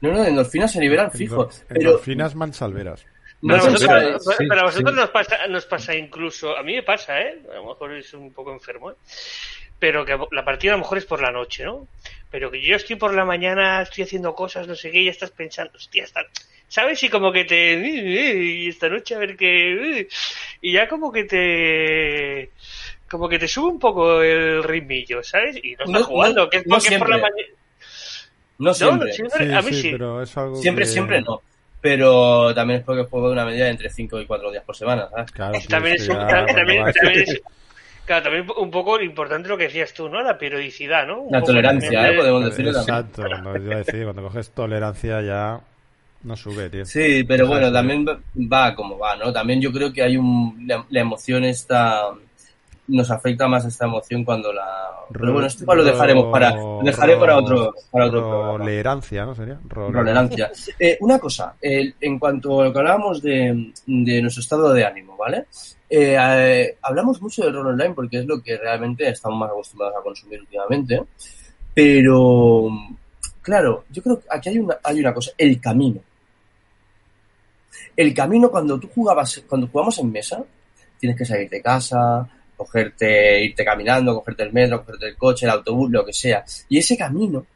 [0.00, 1.48] No, no, de endorfinas se liberan fijo.
[1.48, 3.04] Endor- Pero Endorfinas mansalveras.
[3.42, 4.36] no se vosotros, sabe.
[4.38, 5.00] sí, pero a vosotros sí.
[5.00, 7.40] nos, pasa, nos pasa incluso, a mí me pasa, ¿eh?
[7.52, 8.94] A lo mejor es un poco enfermo, ¿eh?
[9.78, 11.86] Pero que la partida a lo mejor es por la noche, ¿no?
[12.30, 15.12] Pero que yo estoy por la mañana, estoy haciendo cosas, no sé qué, y ya
[15.12, 16.20] estás pensando, hostia, está...
[16.68, 17.02] ¿sabes?
[17.02, 17.74] Y como que te...
[17.74, 20.06] Y esta noche a ver qué...
[20.60, 22.50] Y ya como que te...
[23.10, 25.56] Como que te sube un poco el ritmillo, ¿sabes?
[25.62, 27.36] Y no estás No- jugando, no- que es no porque por la mañana...
[28.58, 29.08] No siempre.
[29.08, 29.88] no, siempre, Sí, a mí sí, sí.
[29.92, 31.40] pero es algo Siempre, que- siempre no.
[31.80, 34.76] Pero también es porque juego de una media de entre 5 y 4 días por
[34.76, 35.30] semana, ¿sabes?
[35.30, 37.40] Claro, tío, también es un, también, también es-
[38.04, 40.20] claro, también un poco importante lo que decías tú, ¿no?
[40.22, 41.20] La periodicidad, ¿no?
[41.20, 42.10] Un La tolerancia, ¿eh?
[42.12, 42.96] de- Podemos decirlo también.
[42.96, 45.60] Exacto, lo que iba a decir, cuando coges tolerancia ya
[46.24, 46.84] no sube, tío.
[46.84, 48.18] Sí, pero bueno, también va-
[48.52, 49.32] va como va, ¿no?
[49.32, 50.64] También yo creo que hay un...
[50.66, 52.08] La, la emoción está...
[52.88, 54.66] Nos afecta más esta emoción cuando la...
[55.12, 56.54] Pero bueno, esto lo dejaremos para...
[56.56, 58.58] Lo dejaré para otro, para otro programa.
[58.58, 59.58] Tolerancia, ¿no sería?
[59.68, 60.50] Role- Tolerancia.
[60.78, 65.16] Eh, una cosa, en cuanto a lo que hablábamos de, de nuestro estado de ánimo,
[65.16, 65.46] ¿vale?
[65.90, 69.96] Eh, eh, hablamos mucho del rol online porque es lo que realmente estamos más acostumbrados
[69.98, 71.02] a consumir últimamente,
[71.72, 72.68] pero
[73.40, 76.00] claro, yo creo que aquí hay una, hay una cosa, el camino.
[77.96, 80.44] El camino cuando tú jugabas, cuando jugamos en mesa,
[81.00, 85.52] tienes que salir de casa, cogerte, irte caminando, cogerte el metro, cogerte el coche, el
[85.52, 86.44] autobús, lo que sea.
[86.68, 87.46] Y ese camino,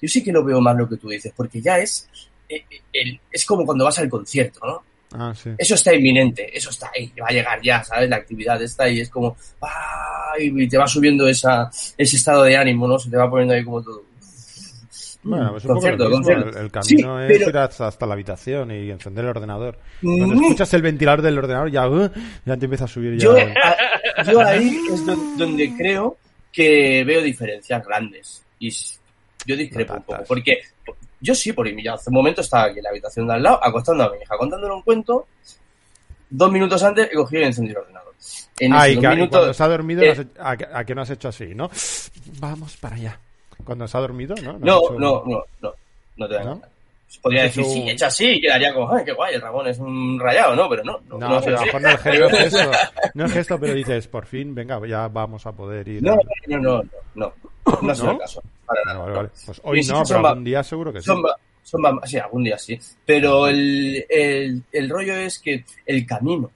[0.00, 2.08] yo sí que lo veo más lo que tú dices, porque ya es,
[2.48, 4.82] eh, eh, el- es como cuando vas al concierto, ¿no?
[5.14, 5.50] Ah, sí.
[5.58, 8.08] Eso está inminente, eso está ahí, va a llegar ya, ¿sabes?
[8.08, 10.50] La actividad está ahí, es como, ¡ay!
[10.56, 12.98] y te va subiendo esa, ese estado de ánimo, ¿no?
[12.98, 14.02] Se te va poniendo ahí como todo.
[15.24, 16.32] Bueno, Mm, es un poco lo mismo.
[16.32, 19.78] El, Sí, camino es pero- ir hasta, la habitación y encender el ordenador.
[20.00, 22.10] Cuando Mm, escuchas el ventilador del ordenador ya, uh,
[22.44, 23.24] ya te empieza a subir ya.
[23.24, 26.16] Yo, a- yo ahí es do- donde creo
[26.52, 28.42] que veo diferencias grandes.
[28.58, 28.70] Y
[29.46, 30.24] yo discrepo un poco.
[30.26, 30.58] Porque
[31.20, 33.60] yo sí, por yo hace un momento estaba aquí en la habitación de al lado,
[33.64, 35.26] acostando a mi hija, contándole un cuento.
[36.30, 38.12] Dos minutos antes he cogido y encendido el ordenador.
[38.58, 40.76] En Ah, esos y dos que- minutos, cuando se ha dormido, eh, no has hecho-
[40.76, 41.70] a, que no has hecho así, ¿no?
[42.40, 43.18] Vamos para allá.
[43.64, 44.58] Cuando se ha dormido, ¿no?
[44.58, 45.74] no, no, no, no,
[46.16, 46.52] no te voy a ¿No?
[46.52, 46.72] engañar.
[47.20, 50.56] Podría decir, sí, hecho así, quedaría como, ay, qué guay, el Ramón es un rayado,
[50.56, 50.68] ¿no?
[50.68, 51.98] Pero no, no, No, a lo mejor no el
[52.30, 52.70] gesto,
[53.14, 56.02] no el gesto, pero dices, por fin, venga, ya vamos a poder ir.
[56.02, 56.82] No, no, no,
[57.14, 57.32] no,
[57.64, 58.10] no, ¿No?
[58.12, 58.42] el caso.
[58.66, 59.28] Vale, vale.
[59.44, 61.06] Pues hoy no, pero algún día seguro que sí.
[61.06, 61.22] Son,
[62.04, 62.78] sí, algún día sí.
[63.04, 66.50] Pero el, el, el rollo es que el camino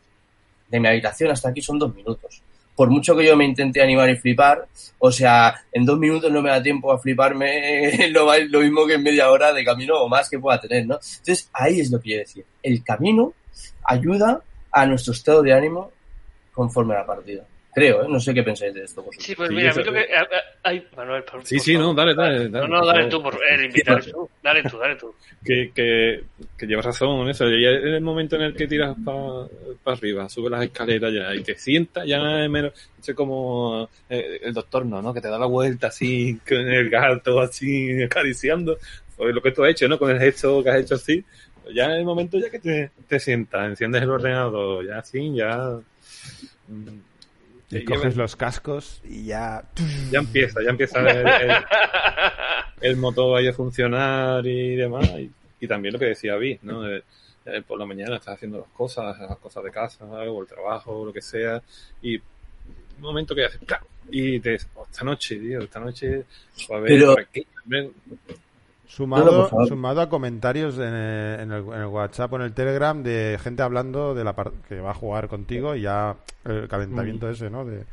[0.68, 2.42] de mi habitación hasta aquí son dos minutos.
[2.76, 6.42] Por mucho que yo me intente animar y flipar, o sea, en dos minutos no
[6.42, 10.08] me da tiempo a fliparme lo, lo mismo que en media hora de camino o
[10.08, 10.94] más que pueda tener, ¿no?
[10.94, 12.44] Entonces, ahí es lo que quiero decir.
[12.62, 13.32] El camino
[13.82, 15.90] ayuda a nuestro estado de ánimo
[16.52, 17.44] conforme a la partida.
[17.76, 18.06] Creo, ¿eh?
[18.08, 19.22] No sé qué pensáis de esto vosotros.
[19.22, 20.06] Sí, pues Sí, mira, a mí lo que...
[20.62, 21.88] Ay, Manuel, por, Sí, por sí, favor.
[21.88, 24.30] no, dale, dale, dale, No, no, dale tú, por el invitar tú.
[24.42, 25.14] Dale tú, dale tú.
[25.44, 26.24] que, que,
[26.56, 27.44] que llevas razón en eso.
[27.50, 31.42] Ya en el momento en el que tiras para arriba, subes las escaleras ya y
[31.42, 32.72] te sientas, ya es menos.
[33.06, 35.02] Es como eh, el doctor, ¿no?
[35.02, 35.12] ¿no?
[35.12, 38.78] Que te da la vuelta así, con el gato así acariciando.
[39.18, 39.98] Pues lo que tú has hecho, ¿no?
[39.98, 41.22] Con el gesto que has hecho así.
[41.74, 45.78] Ya en el momento ya que te, te sientas, enciendes el ordenador, ya así, ya.
[46.68, 46.98] mm,
[47.70, 49.64] Y ya- coges los cascos y ya.
[50.10, 51.64] ya empieza, ya empieza el, el-
[52.80, 55.08] el motor a funcionar y demás.
[55.18, 56.82] Y, y también lo que decía Vi, ¿no?
[56.82, 57.02] De-
[57.44, 61.04] de por la mañana estás haciendo las cosas, las cosas de casa, o el trabajo,
[61.04, 61.62] lo que sea,
[62.02, 62.22] y un
[63.00, 63.60] momento que haces,
[64.10, 66.24] y te dices, "Oh, esta noche, tío, esta noche,
[66.72, 67.46] a ver, Pero- aquí,
[68.86, 72.42] Sumado, No, no, sumado a comentarios en el, en, el, en el WhatsApp o en
[72.42, 74.34] el Telegram de gente hablando de la
[74.68, 76.68] que va a jugar contigo y ya el Mm.
[76.68, 77.64] calentamiento ese, ¿no?
[77.64, 77.84] De,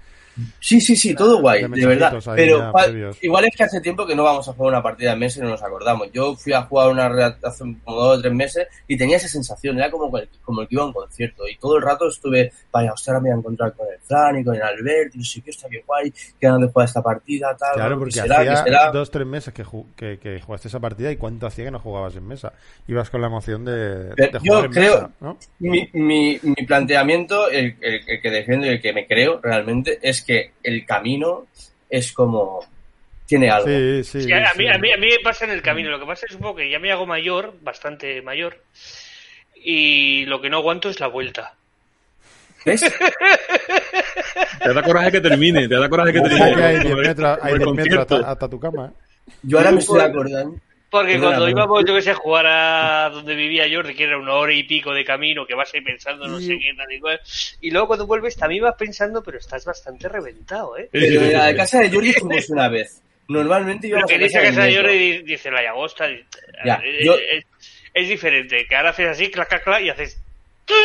[0.60, 2.13] Sí, sí, sí, todo guay, de de verdad.
[2.36, 5.17] Pero ya igual es que hace tiempo que no vamos a jugar una partida de
[5.17, 6.12] meses y no nos acordamos.
[6.12, 9.27] Yo fui a jugar una red hace como dos o tres meses y tenía esa
[9.27, 11.48] sensación, era como, el- como el que iba a un concierto.
[11.48, 14.40] Y todo el rato estuve, vaya, hostia, ahora me voy a encontrar con el Fran
[14.40, 16.17] y con el Albert, y no sé qué, hostia, qué guay, que
[16.48, 18.92] ganas de jugar esta partida, tal, Claro, ¿qué porque será, qué hacía será.
[18.92, 19.63] dos tres meses que,
[19.96, 22.54] que, que jugaste esa partida y cuánto hacía que no jugabas en mesa.
[22.88, 25.38] Ibas con la emoción de, de yo jugar en creo- mesa, ¿no?
[25.60, 30.00] Mi, mi, mi planteamiento, el, el- el que defiendo y el que me creo realmente,
[30.02, 31.48] es que el camino
[31.90, 32.60] es como
[33.26, 33.67] tiene algo.
[33.67, 34.24] Sí, sí.
[34.24, 34.67] Sí, a, mí, sí.
[34.67, 35.90] a, mí, a mí me pasa en el camino.
[35.90, 38.62] Lo que pasa es un poco que ya me hago mayor, bastante mayor,
[39.56, 41.56] y lo que no aguanto es la vuelta.
[42.65, 42.82] ¿Ves?
[44.63, 46.44] Te da coraje que termine, te da coraje que termine.
[46.63, 48.15] hay Como 10 el- metros, como hay el 10 metros concierto.
[48.15, 48.86] hasta, hasta tu cama.
[48.88, 49.32] ¿eh?
[49.44, 50.56] Yo ahora me estoy acordando.
[50.94, 54.33] Porque cuando íbamos, yo que sé, a jugar a donde vivía Jordi, que era una
[54.35, 57.19] hora y pico de camino, que vas ahí pensando no sé qué, tal y cual,
[57.62, 60.89] y luego cuando vuelves también vas pensando, pero estás bastante reventado, ¿eh?
[60.91, 63.02] Pero en la casa de Jordi fuimos una vez.
[63.27, 64.75] Normalmente Lo íbamos que a dice casa de.
[64.75, 66.08] Jordi di- dice la llagosta,
[66.63, 67.44] Ya, eh, yo- eh,
[67.94, 70.21] es diferente, que ahora haces así, clac, clac, clac, y haces...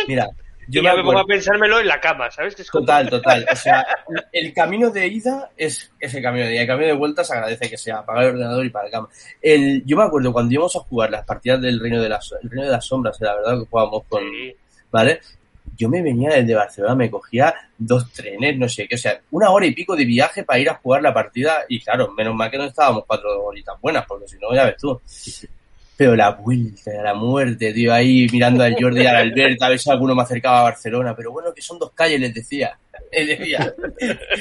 [0.07, 0.27] Mira,
[0.69, 2.55] yo y me ya me pongo a pensármelo en la cama, ¿sabes?
[2.55, 3.45] Que es como- Total, total.
[3.51, 3.85] O sea,
[4.31, 6.61] el camino de ida es ese camino de ida.
[6.61, 9.09] El camino de vuelta se agradece que sea apagar el ordenador y para la cama.
[9.41, 12.49] El, yo me acuerdo cuando íbamos a jugar las partidas del Reino de las, el
[12.49, 14.21] Reino de las Sombras, la verdad, que jugábamos con.
[14.21, 14.55] Sí.
[14.91, 15.19] ¿Vale?
[15.77, 19.49] Yo me venía desde Barcelona, me cogía dos trenes, no sé qué, o sea, una
[19.51, 21.59] hora y pico de viaje para ir a jugar la partida.
[21.69, 24.75] Y claro, menos mal que no estábamos cuatro horitas buenas, porque si no, ya ves
[24.77, 24.99] tú.
[25.99, 29.67] Pero la vuelta a la muerte, tío, ahí mirando al Jordi y al Albert, a
[29.67, 31.13] ver si alguno me acercaba a Barcelona.
[31.13, 32.79] Pero bueno, que son dos calles, les decía.
[33.11, 33.75] Les decía.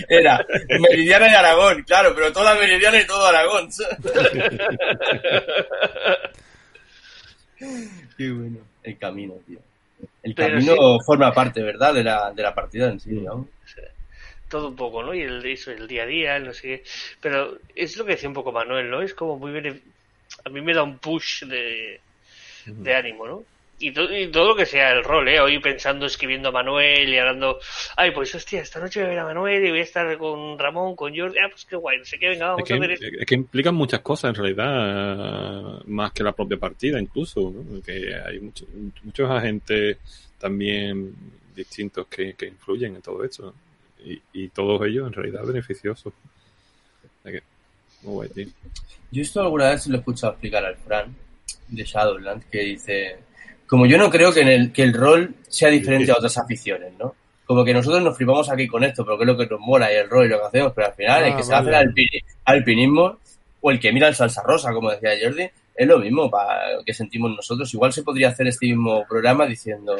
[0.09, 0.47] Era
[0.79, 3.69] Meridiana y Aragón, claro, pero toda Meridiana y todo Aragón.
[8.17, 8.59] Qué bueno.
[8.85, 9.59] El camino, tío.
[10.23, 11.93] El Pero camino forma parte, ¿verdad?
[11.93, 13.49] De la, de la partida en sí, ¿no?
[14.49, 15.13] todo un poco, ¿no?
[15.13, 16.85] Y el, eso, el día a día, no sé qué.
[17.21, 19.03] Pero es lo que decía un poco Manuel, ¿no?
[19.03, 19.51] Es como muy...
[20.45, 22.01] A mí me da un push de,
[22.67, 23.45] de ánimo, ¿no?
[23.81, 25.39] Y, to- y todo lo que sea el rol, ¿eh?
[25.41, 27.61] Hoy pensando, escribiendo a Manuel y hablando...
[27.97, 30.59] Ay, pues hostia, esta noche voy a ver a Manuel y voy a estar con
[30.59, 31.39] Ramón, con Jordi.
[31.39, 33.07] Ah, pues qué guay, no sé qué, venga, Es vamos que, a ver esto.
[33.21, 37.81] es que implican muchas cosas en realidad, más que la propia partida incluso, ¿no?
[37.83, 38.67] que hay mucho-
[39.05, 39.99] muchos agentes
[40.41, 41.15] también
[41.55, 43.55] distintos que, que influyen en todo esto
[44.05, 46.13] y, y todos ellos en realidad beneficiosos.
[46.13, 47.43] O sea que,
[48.03, 48.47] muy guay, tío.
[49.11, 51.15] Yo esto alguna vez se lo he escuchado explicar al Fran
[51.69, 53.17] de Shadowlands que dice,
[53.67, 56.93] como yo no creo que, en el, que el rol sea diferente a otras aficiones,
[56.99, 57.15] ¿no?
[57.47, 59.97] Como que nosotros nos flipamos aquí con esto, porque es lo que nos mola y
[59.97, 61.71] el rol y lo que hacemos, pero al final el Ah, que se vale.
[61.77, 63.19] hace el alpini- alpinismo
[63.61, 66.85] o el que mira el salsa rosa, como decía Jordi, es lo mismo para lo
[66.85, 67.73] que sentimos nosotros.
[67.73, 69.97] Igual se podría hacer este mismo programa diciendo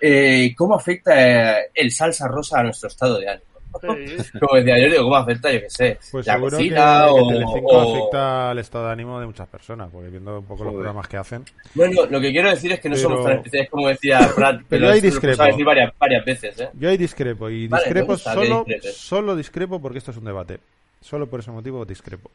[0.00, 3.44] eh, cómo afecta eh, el salsa rosa a nuestro estado de ánimo.
[3.80, 7.10] Sí, Como decía Jordi, cómo afecta, yo qué sé, Pues la seguro que, cocina que
[7.12, 10.64] o, Telecinco o- afecta al estado de ánimo de muchas personas, porque viendo un poco
[10.64, 10.76] los Joder.
[10.84, 11.44] programas que hacen.
[11.74, 14.54] Bueno, lo que quiero decir es que no Pero- somos tan especiales como decía Brad,
[14.56, 15.42] Pero pero ahí lo discrepo.
[15.42, 16.70] hemos decir varias, varias veces, ¿eh?
[16.74, 20.58] Yo ahí discrepo, y Vale, discrepo que solo, solo discrepo porque esto es un debate.
[21.00, 22.30] Solo por ese motivo discrepo.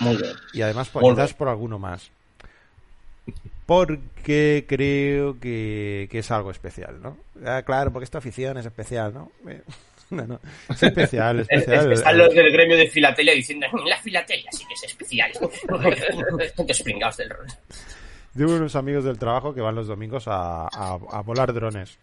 [0.00, 0.32] Muy bien.
[0.52, 1.38] Y además, por, Muy quizás bien.
[1.38, 2.10] por alguno más.
[3.66, 7.16] Porque creo que, que es algo especial, ¿no?
[7.44, 9.30] Ah, claro, porque esta afición es especial, ¿no?
[10.10, 10.40] No, no.
[10.70, 11.92] Es especial, es Es- especial.
[11.92, 15.30] es- están los del gremio de filatelia diciendo la filatelia sí que es especial.
[16.56, 17.46] Tantos pringados del rol.
[18.36, 21.98] Tengo unos amigos del trabajo que van los domingos a, a- a volar drones.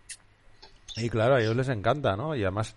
[0.97, 2.35] Y claro, a ellos les encanta, ¿no?
[2.35, 2.75] Y además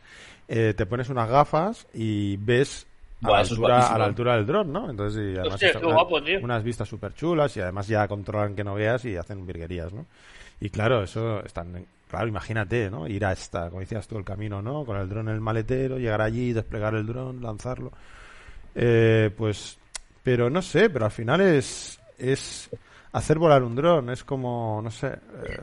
[0.48, 2.86] eh, te pones unas gafas y ves
[3.22, 4.90] a, Buah, la, altura, a la altura del dron, ¿no?
[4.90, 8.64] Entonces, y además Hostia, una- guapo, unas vistas súper chulas y además ya controlan que
[8.64, 10.06] no veas y hacen virguerías, ¿no?
[10.60, 11.84] Y claro, eso están...
[12.08, 13.06] Claro, imagínate, ¿no?
[13.06, 14.84] Ir a esta, como decías tú, el camino, ¿no?
[14.84, 17.92] Con el dron en el maletero, llegar allí, desplegar el dron, lanzarlo.
[18.74, 19.78] Eh, pues...
[20.22, 21.98] Pero no sé, pero al final es...
[22.18, 22.68] Es
[23.12, 25.06] hacer volar un dron, es como, no sé...
[25.08, 25.60] eh,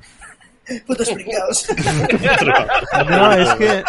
[0.88, 1.10] Putos
[3.10, 3.84] no, es que,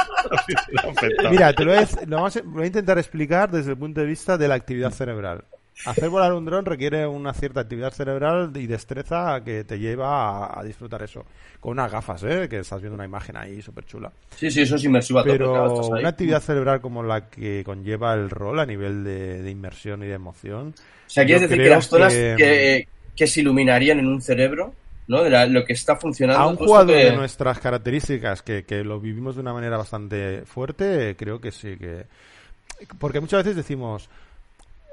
[1.31, 3.79] mira, te lo voy, a, dec- lo vamos a- voy a intentar explicar desde el
[3.79, 5.45] punto de vista de la actividad cerebral.
[5.85, 10.61] Hacer volar un dron requiere una cierta actividad cerebral y destreza que te lleva a,
[10.61, 11.25] a disfrutar eso.
[11.61, 12.49] Con unas gafas, ¿eh?
[12.49, 14.11] Que estás viendo una imagen ahí súper chula.
[14.37, 16.01] Sí, sí, eso es inmersivo a claro, Pero estás ahí.
[16.01, 20.07] una actividad cerebral como la que conlleva el rol a nivel de, de inmersión y
[20.07, 20.75] de emoción.
[21.07, 24.73] O sea, quieres decir que las zonas que- que, que se iluminarían en un cerebro,
[25.09, 25.23] ¿no?
[25.23, 26.43] De la- lo que está funcionando.
[26.43, 29.77] A un todo jugador que- de nuestras características, que, que lo vivimos de una manera
[29.77, 32.07] bastante fuerte, creo que sí, que...
[32.99, 34.09] Porque muchas veces decimos,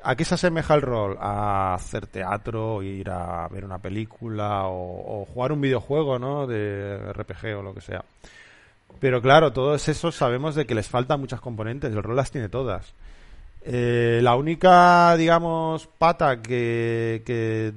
[0.04, 1.18] ¿a qué se asemeja el rol?
[1.20, 6.46] A hacer teatro, ir a ver una película o, jugar un videojuego, ¿no?
[6.48, 8.04] De RPG o lo que sea.
[9.00, 12.50] Pero claro, todos esos sabemos de que les faltan muchas componentes, el rol las tiene
[12.50, 12.94] todas.
[13.66, 17.74] Eh, la única, digamos, pata que, que,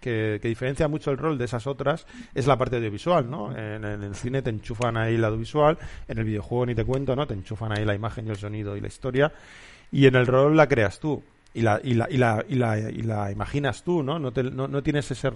[0.00, 3.56] que- diferencia mucho el rol de esas otras es la parte audiovisual, ¿no?
[3.56, 5.78] En, el cine te enchufan ahí el audiovisual,
[6.08, 7.26] en el videojuego ni te cuento, ¿no?
[7.26, 9.32] Te enchufan ahí la imagen y el sonido y la historia,
[9.92, 11.22] y en el rol la creas tú.
[11.52, 14.18] Y la, y la, y la, y la, y imaginas tú, ¿no?
[14.20, 15.30] No, te- no, no tienes ese,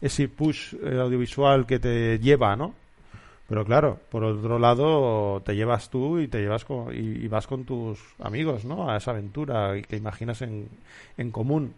[0.00, 2.74] ese push eh, audiovisual que te lleva, ¿no?
[3.48, 7.64] Pero claro, por otro lado, te llevas tú y te llevas con, y, vas con
[7.64, 8.90] tus amigos, ¿no?
[8.90, 10.68] A esa aventura y que imaginas en,
[11.18, 11.74] en común.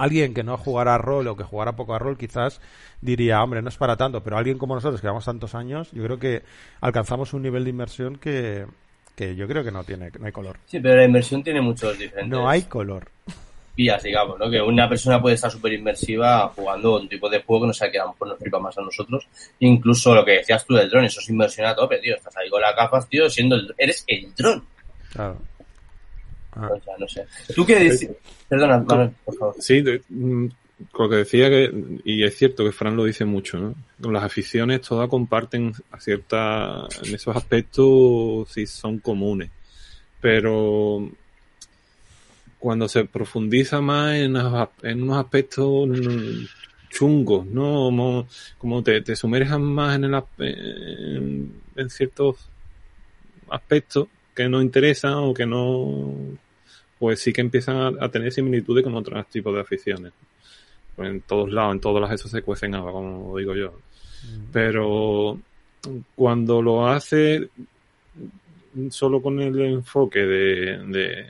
[0.00, 2.60] Alguien que no jugara a rol o que jugara poco a rol quizás
[3.00, 6.02] diría, hombre, no es para tanto, pero alguien como nosotros que llevamos tantos años, yo
[6.04, 6.42] creo que
[6.80, 8.66] alcanzamos un nivel de inmersión que,
[9.14, 10.58] que yo creo que no tiene, no hay color.
[10.66, 12.28] Sí, pero la inmersión tiene muchos diferentes.
[12.28, 13.08] No hay color
[13.80, 14.50] vías, digamos, ¿no?
[14.50, 17.90] Que una persona puede estar súper inmersiva jugando un tipo de juego que no sé
[17.90, 19.26] qué a lo mejor nos flipa más a nosotros.
[19.60, 22.16] Incluso lo que decías tú del dron, eso es inversión a tope, tío.
[22.16, 24.62] Estás ahí con las gafas, tío, siendo el, eres el dron.
[25.12, 25.38] Claro.
[26.52, 26.70] Ah.
[26.72, 27.26] O sea, no sé.
[27.54, 28.10] ¿Tú qué dices?
[28.48, 29.54] Perdona, por favor.
[29.58, 30.46] Sí, mm,
[30.92, 33.74] con lo que decía que, y es cierto que Fran lo dice mucho, ¿no?
[34.00, 39.50] Con las aficiones todas comparten a cierta, en esos aspectos sí son comunes.
[40.20, 41.10] Pero
[42.58, 45.88] cuando se profundiza más en, en unos aspectos
[46.90, 48.26] chungos, ¿no?
[48.58, 50.22] Como, te, te, sumerjas más en, el,
[51.76, 52.36] en, ciertos
[53.48, 54.08] aspectos
[54.40, 56.14] que no interesan o que no,
[56.98, 60.12] pues sí que empiezan a, tener similitudes con otros tipos de aficiones.
[60.96, 63.72] Pues en todos lados, en todas las eso se cuecen agua, como digo yo.
[64.24, 64.44] Mm.
[64.50, 65.38] Pero
[66.14, 67.50] cuando lo hace
[68.88, 71.26] solo con el enfoque de,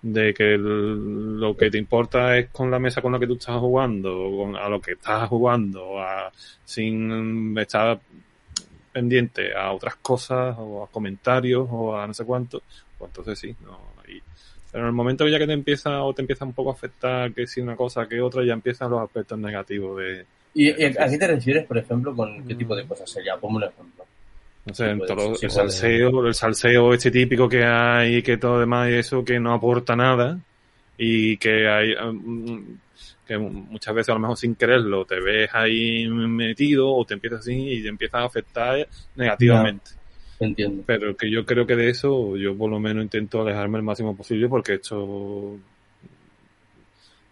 [0.00, 3.58] de que lo que te importa es con la mesa con la que tú estás
[3.60, 6.32] jugando, a lo que estás jugando, a,
[6.64, 8.00] sin estar
[8.94, 12.62] pendiente a otras cosas o a comentarios o a no sé cuánto,
[12.96, 13.94] pues entonces sí, no,
[14.74, 16.72] pero en el momento que ya que te empieza o te empieza un poco a
[16.72, 20.24] afectar que si una cosa que otra, ya empiezan los aspectos negativos de...
[20.52, 23.36] ¿Y, a qué te refieres, por ejemplo, con qué tipo de cosas sería?
[23.36, 24.04] Ponme un ejemplo.
[24.66, 29.24] No sé, el salseo, el salseo este típico que hay, que todo demás y eso
[29.24, 30.40] que no aporta nada
[30.98, 32.76] y que hay um,
[33.26, 37.40] que muchas veces a lo mejor sin quererlo te ves ahí metido o te empiezas
[37.40, 39.92] así y te empiezas a afectar negativamente.
[40.38, 40.82] entiendo.
[40.86, 44.16] Pero que yo creo que de eso yo por lo menos intento alejarme el máximo
[44.16, 45.58] posible porque esto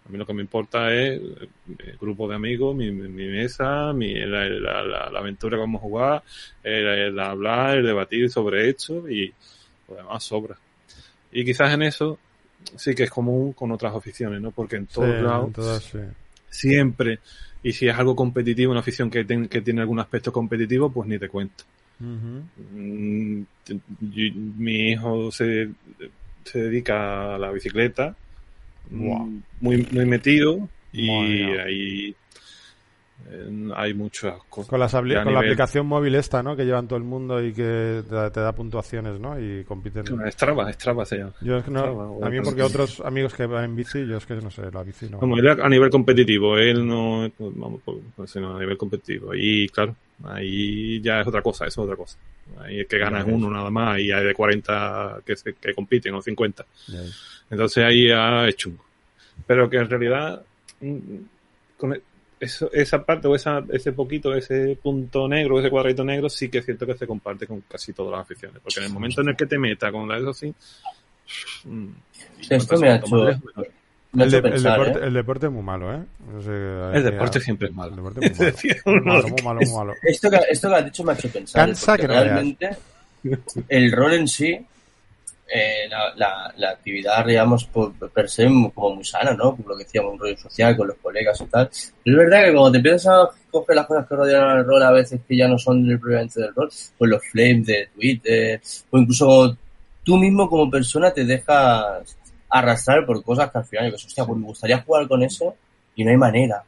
[0.05, 4.49] a mí lo que me importa es el grupo de amigos, mi, mesa, mi, la,
[4.49, 6.23] la, la, aventura que vamos a jugar,
[6.63, 9.33] el, hablar, el debatir sobre esto y
[9.89, 10.57] lo demás sobra.
[11.31, 12.19] Y quizás en eso
[12.77, 14.51] sí que es común con otras aficiones, ¿no?
[14.51, 15.93] Porque en todos lados
[16.49, 17.19] siempre,
[17.63, 21.19] y si es algo competitivo, una afición que, que tiene algún aspecto competitivo, pues ni
[21.19, 21.65] te cuento.
[21.99, 23.43] Mm,
[24.59, 25.71] mi hijo se,
[26.45, 28.17] se dedica a la bicicleta
[28.91, 32.15] muy, muy metido y ahí
[33.75, 34.69] hay muchas cosas.
[34.69, 36.57] Con, con la aplicación móvil esta, ¿no?
[36.57, 39.39] Que llevan todo el mundo y que te, da puntuaciones, ¿no?
[39.41, 40.05] Y compiten.
[40.31, 41.33] Strava, Strava se llama.
[41.41, 44.27] Yo es que no, a mí porque otros amigos que van en bici, yo es
[44.27, 45.19] que no sé, la bici no.
[45.19, 47.81] Como a nivel competitivo, él no, vamos,
[48.15, 49.35] pues, a nivel competitivo.
[49.35, 49.95] Y claro,
[50.25, 52.19] ahí ya es otra cosa, eso es otra cosa.
[52.61, 56.23] Ahí es que ganas uno nada más y hay de 40 que, que compiten o
[56.23, 56.65] 50.
[57.51, 58.85] Entonces ahí ya es chungo.
[59.47, 60.43] Pero que en realidad,
[60.81, 61.17] mm,
[61.77, 62.01] con
[62.43, 66.59] e, esa parte o esa, ese poquito, ese punto negro, ese cuadrito negro, sí que
[66.59, 68.61] es cierto que se comparte con casi todas las aficiones.
[68.63, 70.53] Porque en el momento en el que te meta con eso así.
[71.65, 71.89] Mm,
[72.51, 73.29] Esto me ha hecho.
[74.15, 75.07] El, deporte, ¿eh?
[75.07, 76.03] el, deporte, es muy malo, ¿eh?
[76.93, 77.91] el deporte siempre es malo.
[77.91, 79.29] El deporte es muy malo.
[79.29, 81.67] muy malo, muy malo, Esto que, esto que has dicho me ha hecho pensar.
[81.67, 82.77] Cansa que realmente
[83.69, 84.59] el rol en sí
[85.55, 85.87] eh,
[86.17, 89.55] la, la, actividad, digamos, por, per se como muy sana, ¿no?
[89.55, 91.69] Como lo que decíamos, un rollo social con los colegas y tal.
[92.03, 94.83] Pero es verdad que cuando te empiezas a coger las cosas que rodean el rol
[94.83, 98.63] a veces que ya no son del propiamente del rol, pues los flames de Twitter,
[98.91, 99.57] o incluso
[100.03, 102.17] tú mismo como persona te dejas
[102.49, 105.55] arrastrar por cosas que al final, yo que hostia, pues me gustaría jugar con eso
[105.95, 106.63] y no hay manera.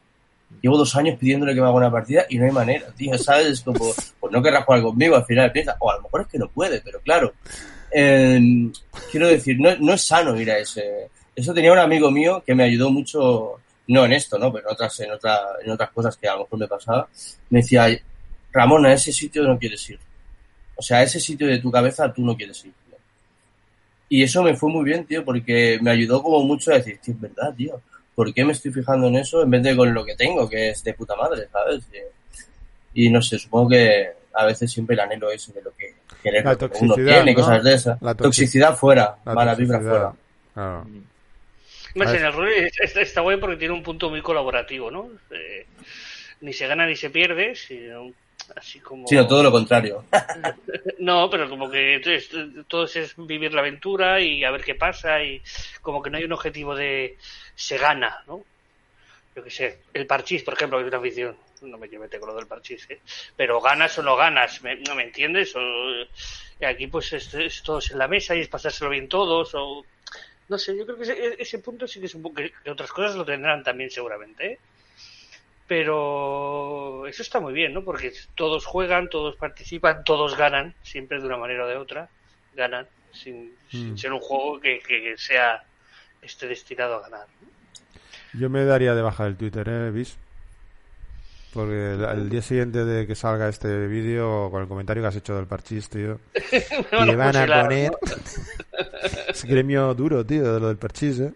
[0.61, 3.63] Llevo dos años pidiéndole que me haga una partida y no hay manera, tío, ¿sabes?
[3.63, 6.39] Como, pues no querrás jugar conmigo, al final piensa, o a lo mejor es que
[6.39, 7.33] no puede, pero claro,
[7.97, 8.71] eh,
[9.11, 11.09] quiero decir, no, no, es sano ir a ese.
[11.35, 14.53] Eso tenía un amigo mío que me ayudó mucho, no en esto, ¿no?
[14.53, 17.09] Pero en otras, en, otra, en otras cosas que a lo mejor me pasaba.
[17.51, 17.87] Me decía,
[18.53, 20.01] Ramón, a ese sitio no quieres ir.
[20.77, 22.73] O sea, a ese sitio de tu cabeza tú no quieres ir.
[24.09, 27.15] Y eso me fue muy bien, tío, porque me ayudó como mucho a decir, tío,
[27.15, 27.81] es verdad, tío.
[28.15, 30.71] ¿Por qué me estoy fijando en eso en vez de con lo que tengo, que
[30.71, 31.85] es de puta madre, ¿sabes?
[32.95, 35.95] Y, y no sé, supongo que a veces siempre el anhelo es de lo que
[36.31, 38.03] la toxicidad, uno tiene, cosas de esas.
[38.03, 40.13] La toxicidad fuera, la mala vibra fuera.
[40.55, 40.87] Claro.
[41.95, 45.11] Más en el rol está, guay porque tiene un punto muy colaborativo, ¿no?
[45.31, 45.67] Eh,
[46.41, 48.11] ni se gana ni se pierde, sino
[48.57, 49.07] así como...
[49.07, 50.05] Sino todo lo contrario.
[50.99, 52.01] no, pero como que
[52.67, 55.41] todo es vivir la aventura y a ver qué pasa y
[55.83, 57.17] como que no hay un objetivo de
[57.55, 58.43] se gana, ¿no?
[59.37, 62.29] Yo qué sé, el parchís, por ejemplo, que es una afición no me mete con
[62.29, 63.01] lo del parchís, ¿eh?
[63.37, 65.55] pero ganas o no ganas, ¿no me entiendes?
[65.57, 65.61] O,
[66.67, 69.85] aquí pues es, es, todos en la mesa y es pasárselo bien todos, o
[70.49, 73.17] no sé, yo creo que ese, punto sí que es un poco, que otras cosas
[73.17, 74.59] lo tendrán también seguramente, ¿eh?
[75.67, 77.83] pero eso está muy bien, ¿no?
[77.83, 82.09] Porque todos juegan, todos participan, todos ganan, siempre de una manera o de otra,
[82.55, 83.97] ganan, sin, mm.
[83.97, 85.65] ser un juego que, que, sea
[86.21, 87.27] esté destinado a ganar.
[88.35, 89.91] Yo me daría de baja del Twitter, ¿eh.
[91.55, 95.37] Porque el, día siguiente de que salga este vídeo, con el comentario que has hecho
[95.37, 96.19] del parchís, tío,
[97.07, 97.93] le van a poner...
[99.29, 101.33] es gremio duro, tío, de lo del parchís, ¿eh?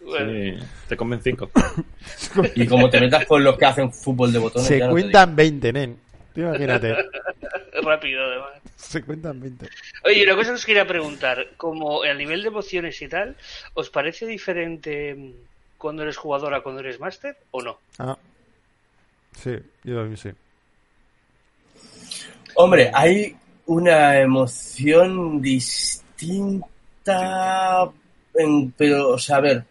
[0.00, 1.50] Sí, te comen cinco.
[2.56, 4.66] y como te metas con los que hacen fútbol de botones...
[4.66, 5.98] Se cuentan 20, nen.
[6.34, 6.96] Imagínate.
[7.80, 8.60] Rápido, además.
[8.74, 9.68] Se cuentan 20.
[10.04, 13.36] Oye, una cosa que os quería preguntar, como a nivel de emociones y tal,
[13.74, 15.32] ¿os parece diferente
[15.78, 17.78] cuando eres jugador a cuando eres máster o no?
[18.00, 18.18] Ah,
[19.34, 20.30] Sí, yo también sí.
[22.56, 26.62] Hombre, hay una emoción distinta,
[28.76, 29.64] pero, o sea, a ver,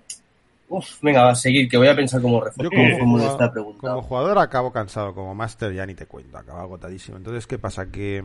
[0.74, 2.72] Uf, venga, va a seguir, que voy a pensar como refuerzo.
[3.00, 3.80] como, esta pregunta.
[3.80, 7.18] como jugador acabo cansado, como máster ya ni te cuento, acabo agotadísimo.
[7.18, 7.92] Entonces, ¿qué pasa?
[7.92, 8.24] Que,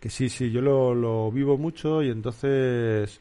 [0.00, 3.20] que sí, sí, yo lo, lo vivo mucho y entonces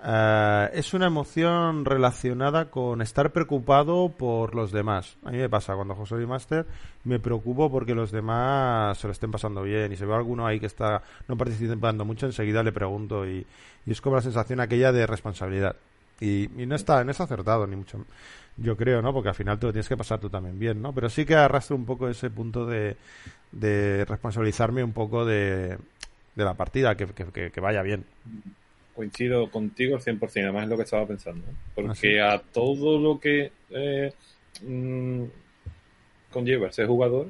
[0.00, 5.16] eh, es una emoción relacionada con estar preocupado por los demás.
[5.24, 6.66] A mí me pasa cuando juego soy Master,
[7.04, 10.60] me preocupo porque los demás se lo estén pasando bien y se ve alguno ahí
[10.60, 13.44] que está no participando mucho, enseguida le pregunto y,
[13.86, 15.76] es como la sensación aquella de responsabilidad.
[16.20, 18.04] Y, no está no está acertado ni mucho
[18.56, 20.92] yo creo no porque al final te lo tienes que pasar tú también bien no
[20.92, 22.96] pero sí que arrastro un poco ese punto de,
[23.52, 25.78] de responsabilizarme un poco de,
[26.34, 27.06] de la partida que,
[27.52, 28.04] que vaya bien
[28.98, 31.46] coincido contigo al 100%, además es lo que estaba pensando.
[31.72, 34.12] Porque a todo lo que eh,
[34.60, 35.22] mm,
[36.32, 37.28] conlleva ser jugador,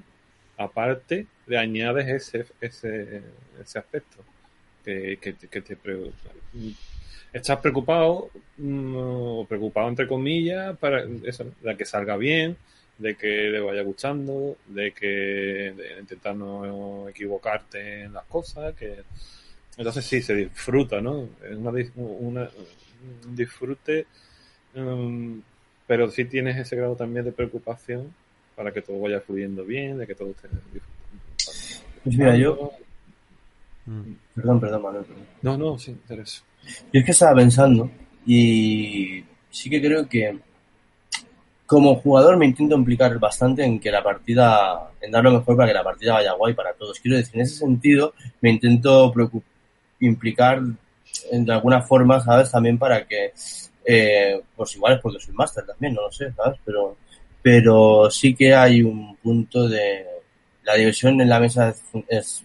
[0.57, 3.21] aparte le añades ese, ese,
[3.63, 4.25] ese aspecto.
[4.83, 5.77] Que, que, te
[7.35, 12.57] estás preocupado mm, o preocupado entre comillas para eso, de que salga bien
[12.97, 19.03] de que le vaya gustando de que de intentar no equivocarte en las cosas que
[19.79, 21.29] entonces sí, se disfruta, ¿no?
[21.49, 22.51] Es una, una,
[23.27, 24.07] un disfrute,
[24.75, 25.41] um,
[25.87, 28.13] pero sí tienes ese grado también de preocupación
[28.57, 30.49] para que todo vaya fluyendo bien, de que todo esté
[32.03, 32.73] Pues mira, yo...
[33.87, 34.13] Mm.
[34.35, 35.05] Perdón, perdón, Manuel.
[35.43, 36.43] No, no, sí, interesa.
[36.93, 37.89] Yo es que estaba pensando
[38.27, 40.39] y sí que creo que
[41.67, 45.69] como jugador me intento implicar bastante en que la partida, en dar lo mejor para
[45.69, 46.99] que la partida vaya guay para todos.
[46.99, 49.58] Quiero decir, en ese sentido me intento preocupar
[50.01, 50.63] implicar
[51.31, 52.51] de alguna forma, ¿sabes?
[52.51, 53.33] También para que,
[53.85, 56.59] eh, pues igual es porque soy máster también, no lo sé, ¿sabes?
[56.65, 56.97] Pero,
[57.43, 60.05] pero sí que hay un punto de
[60.65, 61.75] la diversión en la mesa
[62.09, 62.45] es,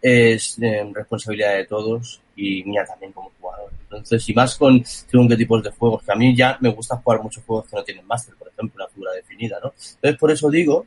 [0.00, 3.72] es, eh, responsabilidad de todos y mía también como jugador.
[3.82, 6.96] Entonces, y más con según qué tipos de juegos, que a mí ya me gusta
[6.96, 9.72] jugar muchos juegos que no tienen máster, por ejemplo, una figura definida, ¿no?
[9.94, 10.86] Entonces, por eso digo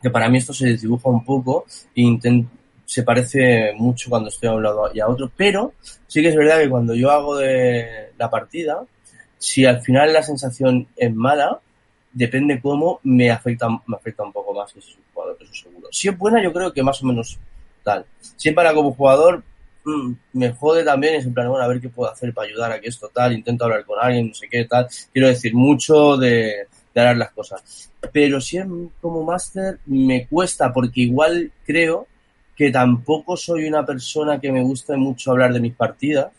[0.00, 2.50] que para mí esto se desdibuja un poco e intento
[2.84, 5.72] se parece mucho cuando estoy a un lado y a otro, pero
[6.06, 8.84] sí que es verdad que cuando yo hago de la partida,
[9.38, 11.60] si al final la sensación es mala,
[12.12, 15.88] depende cómo, me afecta, me afecta un poco más que si jugador, eso seguro.
[15.90, 17.38] Si es buena, yo creo que más o menos
[17.82, 18.04] tal.
[18.36, 19.42] Si es para como jugador,
[19.84, 22.72] mm, me jode también, es en plan, bueno, a ver qué puedo hacer para ayudar
[22.72, 24.86] a que esto tal, intento hablar con alguien, no sé qué tal.
[25.12, 27.90] Quiero decir, mucho de, de las cosas.
[28.12, 28.66] Pero si es
[29.00, 32.06] como máster, me cuesta, porque igual creo
[32.56, 36.30] que tampoco soy una persona que me guste mucho hablar de mis partidas,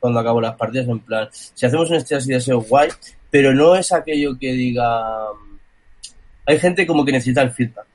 [0.00, 2.90] cuando acabo las partidas, en plan, si hacemos un estrés y deseo guay,
[3.30, 5.26] pero no es aquello que diga...
[6.44, 7.86] Hay gente como que necesita el feedback.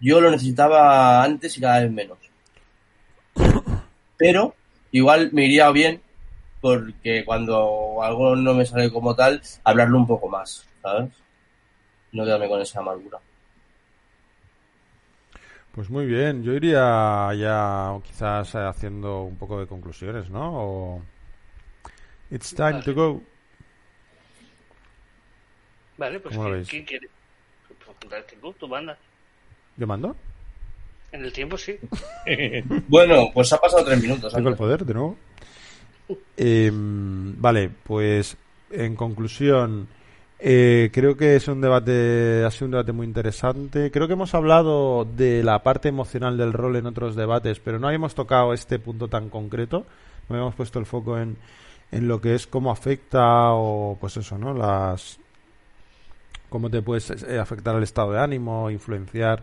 [0.00, 2.18] Yo lo necesitaba antes y cada vez menos.
[4.16, 4.54] Pero
[4.90, 6.02] igual me iría bien
[6.60, 11.10] porque cuando algo no me sale como tal, hablarlo un poco más, ¿sabes?
[12.12, 13.18] No quedarme con esa amargura.
[15.78, 20.50] Pues muy bien, yo iría ya quizás haciendo un poco de conclusiones, ¿no?
[20.52, 21.02] O...
[22.32, 23.22] It's time to go.
[25.96, 26.36] Vale, pues
[26.68, 27.08] ¿quién, quiere?
[28.40, 28.98] Tú, tú mandas.
[29.76, 30.16] ¿Yo mando?
[31.12, 31.78] En el tiempo sí.
[32.88, 34.34] bueno, pues ha pasado tres minutos.
[34.34, 35.16] Tengo el poder de nuevo.
[36.36, 38.36] Em, vale, pues
[38.72, 39.86] en conclusión,
[40.38, 43.90] eh, creo que es un debate, ha sido un debate muy interesante.
[43.90, 47.88] Creo que hemos hablado de la parte emocional del rol en otros debates, pero no
[47.88, 49.86] habíamos tocado este punto tan concreto.
[50.28, 51.36] No habíamos puesto el foco en,
[51.90, 54.54] en lo que es cómo afecta o, pues eso, ¿no?
[54.54, 55.18] Las,
[56.48, 59.42] cómo te puedes eh, afectar el estado de ánimo, influenciar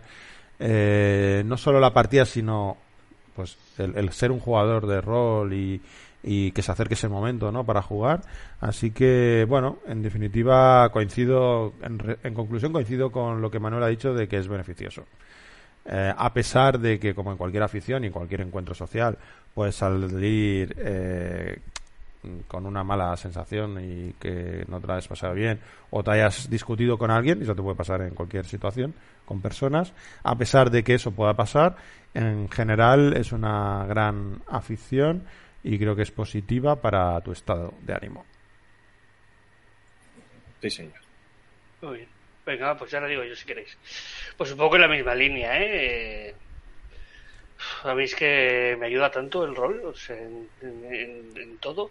[0.59, 2.77] eh, no solo la partida, sino
[3.35, 5.81] pues el, ser un jugador de rol y,
[6.28, 7.63] y que se acerque ese momento ¿no?
[7.63, 8.21] para jugar.
[8.59, 13.88] Así que, bueno, en definitiva, coincido, en, en conclusión, coincido con lo que Manuel ha
[13.88, 15.05] dicho de que es beneficioso.
[15.86, 19.17] Eh, a pesar de que, como en cualquier afición y en cualquier encuentro social,
[19.53, 21.59] puedes salir eh,
[22.47, 25.59] con una mala sensación y que no te la hayas pasado bien
[25.91, 28.95] o te hayas discutido con alguien, y eso te puede pasar en cualquier situación,
[29.26, 31.76] con personas, a pesar de que eso pueda pasar,
[32.15, 35.23] en general es una gran afición
[35.66, 38.24] y creo que es positiva para tu estado de ánimo.
[40.61, 41.01] Sí, señor.
[41.82, 42.09] Muy bien.
[42.45, 43.76] Venga, pues ya lo digo yo si queréis.
[44.38, 46.36] Pues un poco en la misma línea, ¿eh?
[47.82, 51.89] Sabéis que me ayuda tanto el rol, o sea, en, todo.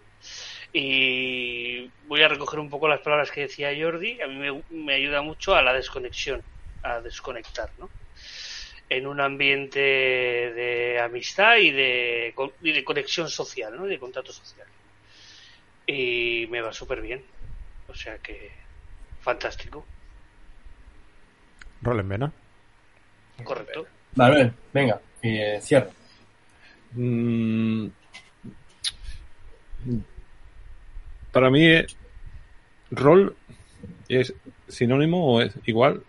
[0.71, 4.21] Y voy a recoger un poco las palabras que decía Jordi.
[4.21, 6.41] A mí me, me ayuda mucho a la desconexión,
[6.81, 7.89] a desconectar, ¿no?
[8.89, 13.85] En un ambiente de amistad y de, y de conexión social, ¿no?
[13.85, 14.67] De contacto social.
[15.87, 17.23] Y me va súper bien.
[17.87, 18.51] O sea que,
[19.21, 19.85] fantástico.
[21.81, 22.31] Rol en vena.
[23.43, 23.87] Correcto.
[24.13, 25.89] Vale, venga, eh, cierra.
[26.93, 27.87] Mm,
[31.31, 31.85] para mí, eh,
[32.91, 33.35] rol
[34.07, 34.33] es
[34.67, 36.01] sinónimo o es igual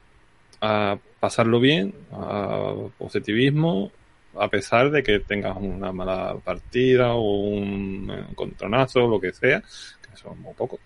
[0.66, 3.90] a pasarlo bien, a positivismo,
[4.38, 9.60] a pesar de que tengas una mala partida o un encontronazo o lo que sea,
[9.60, 10.80] que son muy pocos,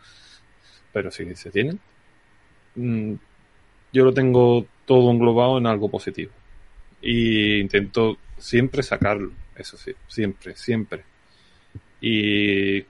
[0.92, 1.78] pero si se tienen.
[2.76, 3.14] Mm,
[3.92, 6.32] yo lo tengo todo englobado en algo positivo.
[7.02, 11.04] Y intento siempre sacarlo, eso sí, siempre, siempre.
[12.00, 12.84] Y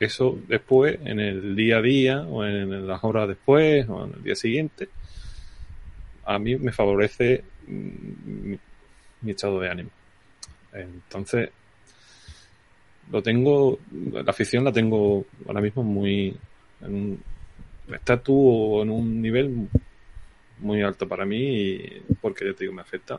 [0.00, 4.22] eso después, en el día a día, o en las horas después, o en el
[4.22, 4.88] día siguiente,
[6.28, 8.58] a mí me favorece mi,
[9.26, 9.90] estado de ánimo.
[10.74, 11.48] Entonces,
[13.10, 13.78] lo tengo,
[14.12, 16.36] la afición la tengo ahora mismo muy
[16.82, 17.22] en un
[17.94, 19.68] estatus o en un nivel
[20.58, 21.80] muy alto para mí
[22.20, 23.18] porque ya te digo, me afecta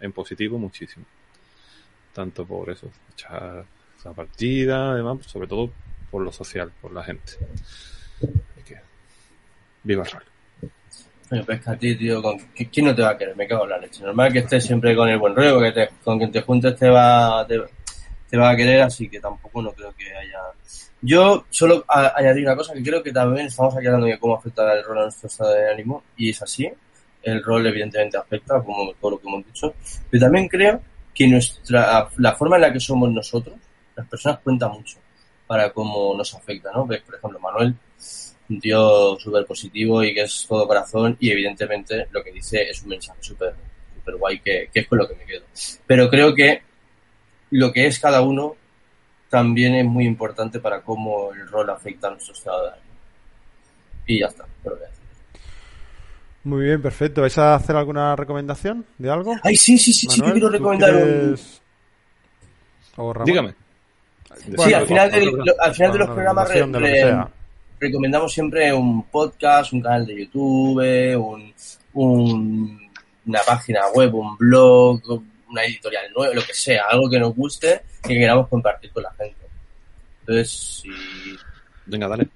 [0.00, 1.06] en positivo muchísimo.
[2.12, 3.64] Tanto por eso, echar
[4.04, 5.70] la partida, además, sobre todo
[6.10, 7.34] por lo social, por la gente.
[9.84, 10.29] viva el.
[11.30, 13.36] Oye, pues a ti, tío, ¿con ¿quién no te va a querer?
[13.36, 14.02] Me cago en la leche.
[14.02, 16.88] Normal que estés siempre con el buen rollo, que te, con quien te juntes te
[16.88, 17.60] va, te,
[18.28, 20.40] te va a querer, así que tampoco no creo que haya
[21.02, 24.70] yo solo añadir una cosa que creo que también estamos aquí hablando de cómo afecta
[24.74, 26.70] el rol a nuestro estado de ánimo, y es así.
[27.22, 29.74] El rol evidentemente afecta, como todo lo que hemos dicho,
[30.10, 30.80] pero también creo
[31.14, 33.56] que nuestra, la forma en la que somos nosotros,
[33.96, 34.98] las personas cuenta mucho
[35.46, 36.86] para cómo nos afecta, ¿no?
[36.86, 37.74] Ves, por ejemplo, Manuel,
[38.50, 42.82] un tío súper positivo y que es todo corazón y evidentemente lo que dice es
[42.82, 43.54] un mensaje súper
[43.94, 45.44] super guay que, que es con lo que me quedo.
[45.86, 46.62] Pero creo que
[47.50, 48.56] lo que es cada uno
[49.28, 52.90] también es muy importante para cómo el rol afecta a nuestro estado de ánimo.
[54.06, 55.04] Y ya está, lo voy a decir.
[56.42, 57.20] Muy bien, perfecto.
[57.20, 59.36] ¿Vais a hacer alguna recomendación de algo?
[59.42, 61.38] Ay, sí, sí, sí, sí que quiero recomendar un...
[63.24, 63.54] Dígame.
[64.58, 65.10] sí, al final,
[65.60, 66.50] al final de los programas
[67.80, 71.52] recomendamos siempre un podcast, un canal de YouTube, un,
[71.94, 72.90] un,
[73.26, 75.00] una página web, un blog,
[75.48, 79.02] una editorial nueva, lo que sea, algo que nos guste y que queramos compartir con
[79.02, 79.46] la gente.
[80.20, 80.90] Entonces, si...
[81.86, 82.28] Venga, dale.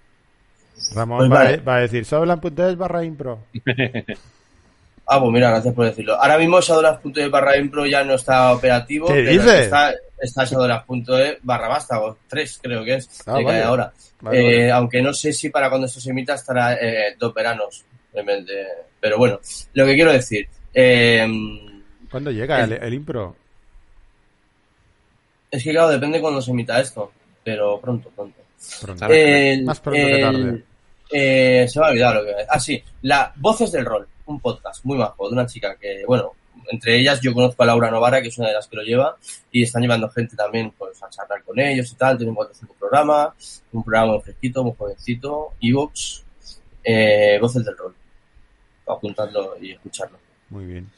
[0.94, 1.30] Ramón pues
[1.66, 3.38] va, a decir, es barra impro.
[5.06, 6.14] ah, pues mira, gracias por decirlo.
[6.20, 9.08] Ahora mismo Shadowlands.es barra impro ya no está operativo.
[9.08, 9.60] ¿Qué dices?
[9.62, 13.92] Está, está Shadowlands.es barra vástago, 3 creo que es, ah, ahora.
[14.32, 17.84] eh, Aunque no sé si para cuando esto se emita estará eh, dos veranos.
[19.00, 19.40] Pero bueno,
[19.74, 20.48] lo que quiero decir...
[20.72, 21.26] Eh,
[22.10, 23.36] ¿Cuándo llega el, impro?
[25.50, 28.40] Es que claro, depende cuando se emita esto, pero pronto, pronto.
[29.64, 31.68] Más pronto que tarde.
[31.68, 34.98] Se me ha olvidado lo que Ah, sí, la Voces del Rol, un podcast muy
[34.98, 36.32] bajo de una chica que, bueno,
[36.70, 39.16] entre ellas yo conozco a Laura Novara, que es una de las que lo lleva,
[39.50, 42.16] y están llevando gente también pues, a charlar con ellos y tal.
[42.16, 46.24] Tienen cuatro cinco programas, un programa muy fresquito, muy jovencito, Evox,
[46.82, 47.94] eh, Voces del Rol.
[48.86, 50.18] Apuntarlo y escucharlo.
[50.50, 50.90] Muy bien.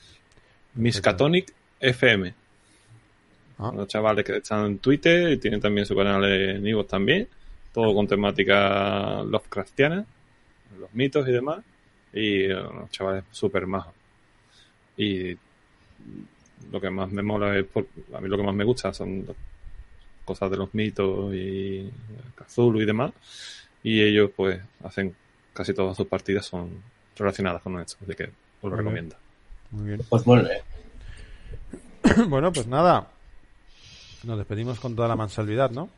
[0.74, 2.34] Miskatonic FM.
[3.58, 3.72] Ah.
[3.74, 7.28] Los chavales que están en Twitter y tienen también su canal en Ivo también.
[7.72, 10.04] Todo con temática Lovecraftiana,
[10.78, 11.64] los mitos y demás.
[12.18, 13.92] Y los chavales súper majos.
[14.96, 15.36] Y
[16.72, 17.66] lo que más me mola es,
[18.14, 19.26] a mí lo que más me gusta son
[20.24, 21.90] cosas de los mitos y
[22.36, 23.12] Cthulhu y demás.
[23.82, 25.14] Y ellos pues hacen
[25.52, 26.70] casi todas sus partidas son
[27.16, 28.30] relacionadas con esto, así que os
[28.62, 28.78] lo Muy bien.
[28.78, 29.16] recomiendo.
[29.70, 30.00] Muy bien.
[30.08, 30.46] Pues bien.
[32.30, 33.08] bueno, pues nada.
[34.24, 35.88] Nos despedimos con toda la mansalvidad, ¿no?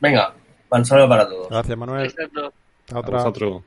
[0.00, 0.34] Venga,
[0.70, 1.48] mansalva para todos.
[1.48, 2.06] Gracias, Manuel.
[2.06, 3.18] Hasta A otra.
[3.18, 3.62] vosotros.